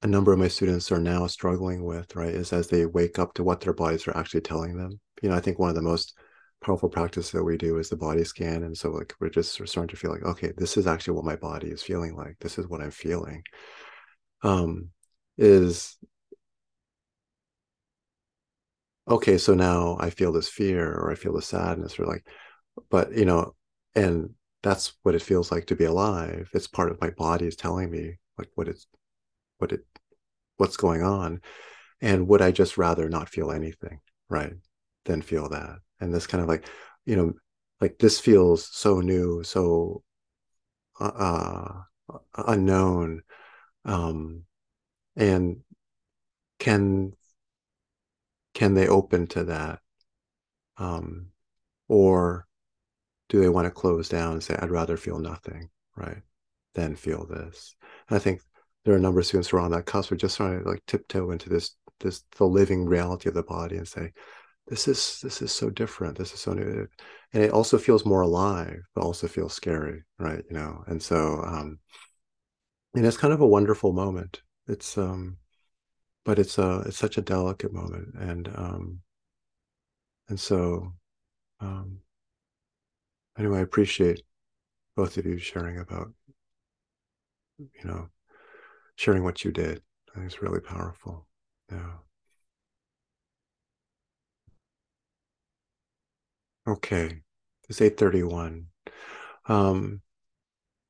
a 0.03 0.07
number 0.07 0.31
of 0.31 0.37
my 0.37 0.47
students 0.47 0.91
are 0.91 0.99
now 0.99 1.25
struggling 1.25 1.83
with, 1.83 2.15
right, 2.15 2.31
is 2.31 2.53
as 2.53 2.67
they 2.67 2.85
wake 2.85 3.17
up 3.17 3.33
to 3.33 3.43
what 3.43 3.61
their 3.61 3.73
bodies 3.73 4.07
are 4.07 4.15
actually 4.15 4.41
telling 4.41 4.77
them. 4.77 4.99
You 5.23 5.29
know, 5.29 5.35
I 5.35 5.39
think 5.39 5.57
one 5.57 5.69
of 5.69 5.75
the 5.75 5.81
most 5.81 6.15
powerful 6.61 6.89
practices 6.89 7.31
that 7.31 7.43
we 7.43 7.57
do 7.57 7.79
is 7.79 7.89
the 7.89 7.97
body 7.97 8.23
scan. 8.23 8.61
And 8.61 8.77
so 8.77 8.91
like 8.91 9.15
we're 9.19 9.29
just 9.29 9.53
starting 9.67 9.87
to 9.87 9.97
feel 9.97 10.11
like, 10.11 10.25
okay, 10.25 10.53
this 10.55 10.77
is 10.77 10.85
actually 10.85 11.15
what 11.15 11.25
my 11.25 11.37
body 11.37 11.69
is 11.69 11.81
feeling 11.81 12.15
like. 12.15 12.37
This 12.39 12.59
is 12.59 12.67
what 12.67 12.81
I'm 12.81 12.91
feeling. 12.91 13.41
Um, 14.43 14.91
is 15.39 15.97
okay, 19.09 19.37
so 19.37 19.53
now 19.53 19.97
I 19.99 20.09
feel 20.09 20.31
this 20.31 20.49
fear 20.49 20.93
or 20.93 21.11
I 21.11 21.15
feel 21.15 21.33
the 21.33 21.41
sadness 21.41 21.99
or 21.99 22.05
like, 22.05 22.27
but 22.89 23.13
you 23.15 23.25
know, 23.25 23.55
and 23.95 24.31
that's 24.63 24.93
what 25.03 25.15
it 25.15 25.21
feels 25.21 25.51
like 25.51 25.67
to 25.67 25.75
be 25.75 25.85
alive. 25.85 26.49
It's 26.53 26.67
part 26.67 26.91
of 26.91 27.01
my 27.01 27.09
body 27.11 27.47
is 27.47 27.55
telling 27.55 27.89
me 27.91 28.19
like 28.37 28.49
what 28.55 28.67
it's 28.67 28.87
what 29.59 29.71
it 29.71 29.85
what's 30.57 30.77
going 30.77 31.03
on. 31.03 31.41
And 32.01 32.27
would 32.27 32.41
I 32.41 32.51
just 32.51 32.77
rather 32.77 33.09
not 33.09 33.29
feel 33.29 33.51
anything, 33.51 33.99
right? 34.29 34.53
Than 35.05 35.21
feel 35.21 35.49
that. 35.49 35.79
And 36.01 36.13
this 36.13 36.27
kind 36.27 36.41
of 36.43 36.49
like, 36.49 36.67
you 37.05 37.15
know, 37.15 37.33
like 37.81 37.99
this 37.99 38.19
feels 38.19 38.69
so 38.71 39.01
new, 39.01 39.43
so 39.43 40.03
uh, 40.99 41.81
uh 42.09 42.19
unknown. 42.37 43.23
Um 43.85 44.43
and 45.15 45.61
can 46.59 47.13
can 48.59 48.73
they 48.73 48.87
open 48.87 49.25
to 49.27 49.45
that? 49.45 49.79
Um, 50.77 51.29
or 51.87 52.45
do 53.29 53.39
they 53.39 53.49
want 53.49 53.65
to 53.65 53.71
close 53.71 54.09
down 54.09 54.33
and 54.33 54.43
say 54.43 54.55
i'd 54.55 54.69
rather 54.71 54.97
feel 54.97 55.19
nothing 55.19 55.69
right 55.95 56.21
than 56.75 56.95
feel 56.95 57.25
this? 57.25 57.75
And 58.09 58.17
i 58.17 58.19
think 58.19 58.41
there 58.83 58.93
are 58.93 58.97
a 58.97 59.01
number 59.01 59.19
of 59.21 59.25
students 59.25 59.49
who 59.49 59.57
are 59.57 59.61
on 59.61 59.71
that 59.71 59.85
cusp 59.85 60.09
who 60.09 60.15
are 60.15 60.17
just 60.17 60.37
trying 60.37 60.61
to 60.61 60.69
like 60.69 60.83
tiptoe 60.87 61.31
into 61.31 61.49
this 61.49 61.75
this 62.01 62.23
the 62.37 62.45
living 62.45 62.85
reality 62.85 63.29
of 63.29 63.35
the 63.35 63.43
body 63.43 63.77
and 63.77 63.87
say 63.87 64.11
this 64.67 64.87
is 64.87 65.19
this 65.23 65.41
is 65.41 65.51
so 65.51 65.69
different. 65.69 66.17
This 66.17 66.33
is 66.33 66.39
so 66.39 66.53
new. 66.53 66.87
And 67.33 67.43
it 67.43 67.51
also 67.51 67.77
feels 67.77 68.05
more 68.05 68.21
alive 68.21 68.81
but 68.93 69.03
also 69.03 69.27
feels 69.27 69.53
scary 69.53 70.03
right 70.19 70.43
you 70.49 70.55
know? 70.55 70.83
And 70.87 71.01
so 71.01 71.41
um 71.45 71.79
and 72.93 73.05
it's 73.05 73.17
kind 73.17 73.33
of 73.33 73.41
a 73.41 73.47
wonderful 73.47 73.93
moment. 73.93 74.41
It's 74.67 74.97
um 74.97 75.37
but 76.29 76.37
it's 76.37 76.59
a 76.59 76.81
it's 76.85 76.95
such 76.99 77.17
a 77.17 77.23
delicate 77.23 77.73
moment 77.73 78.13
and 78.19 78.49
um 78.49 78.99
and 80.27 80.39
so 80.39 80.93
um 81.59 81.97
anyway 83.39 83.57
i 83.57 83.61
appreciate 83.61 84.21
both 84.95 85.17
of 85.17 85.25
you 85.25 85.39
sharing 85.39 85.79
about 85.79 86.13
you 87.57 87.83
know 87.83 88.09
sharing 88.95 89.23
what 89.23 89.43
you 89.43 89.51
did. 89.51 89.81
I 90.11 90.19
think 90.19 90.25
it's 90.27 90.41
really 90.41 90.59
powerful. 90.59 91.25
Yeah. 91.71 91.93
Okay. 96.67 97.21
It's 97.67 97.81
831 97.81 98.67
um 99.47 100.01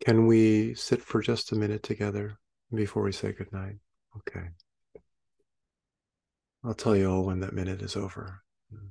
can 0.04 0.28
we 0.28 0.74
sit 0.74 1.02
for 1.02 1.22
just 1.22 1.54
a 1.54 1.56
minute 1.56 1.84
together 1.84 2.38
before 2.74 3.04
we 3.04 3.14
say 3.14 3.32
goodnight? 3.32 3.78
Okay 4.18 4.50
I'll 6.64 6.74
tell 6.74 6.96
you 6.96 7.10
all 7.10 7.26
when 7.26 7.40
that 7.40 7.54
minute 7.54 7.82
is 7.82 7.96
over. 7.96 8.42
Mm. 8.74 8.90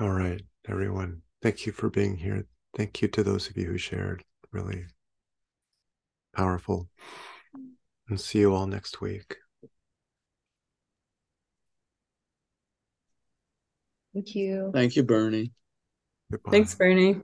All 0.00 0.12
right, 0.12 0.40
everyone. 0.66 1.20
Thank 1.42 1.66
you 1.66 1.72
for 1.72 1.90
being 1.90 2.16
here. 2.16 2.46
Thank 2.74 3.02
you 3.02 3.08
to 3.08 3.22
those 3.22 3.50
of 3.50 3.58
you 3.58 3.66
who 3.66 3.76
shared. 3.76 4.24
Really 4.50 4.86
powerful. 6.34 6.88
And 8.08 8.18
see 8.18 8.38
you 8.38 8.54
all 8.54 8.66
next 8.66 9.02
week. 9.02 9.36
Thank 14.14 14.34
you. 14.34 14.70
Thank 14.72 14.96
you, 14.96 15.02
Bernie. 15.02 15.52
Goodbye. 16.32 16.50
Thanks, 16.50 16.74
Bernie. 16.74 17.18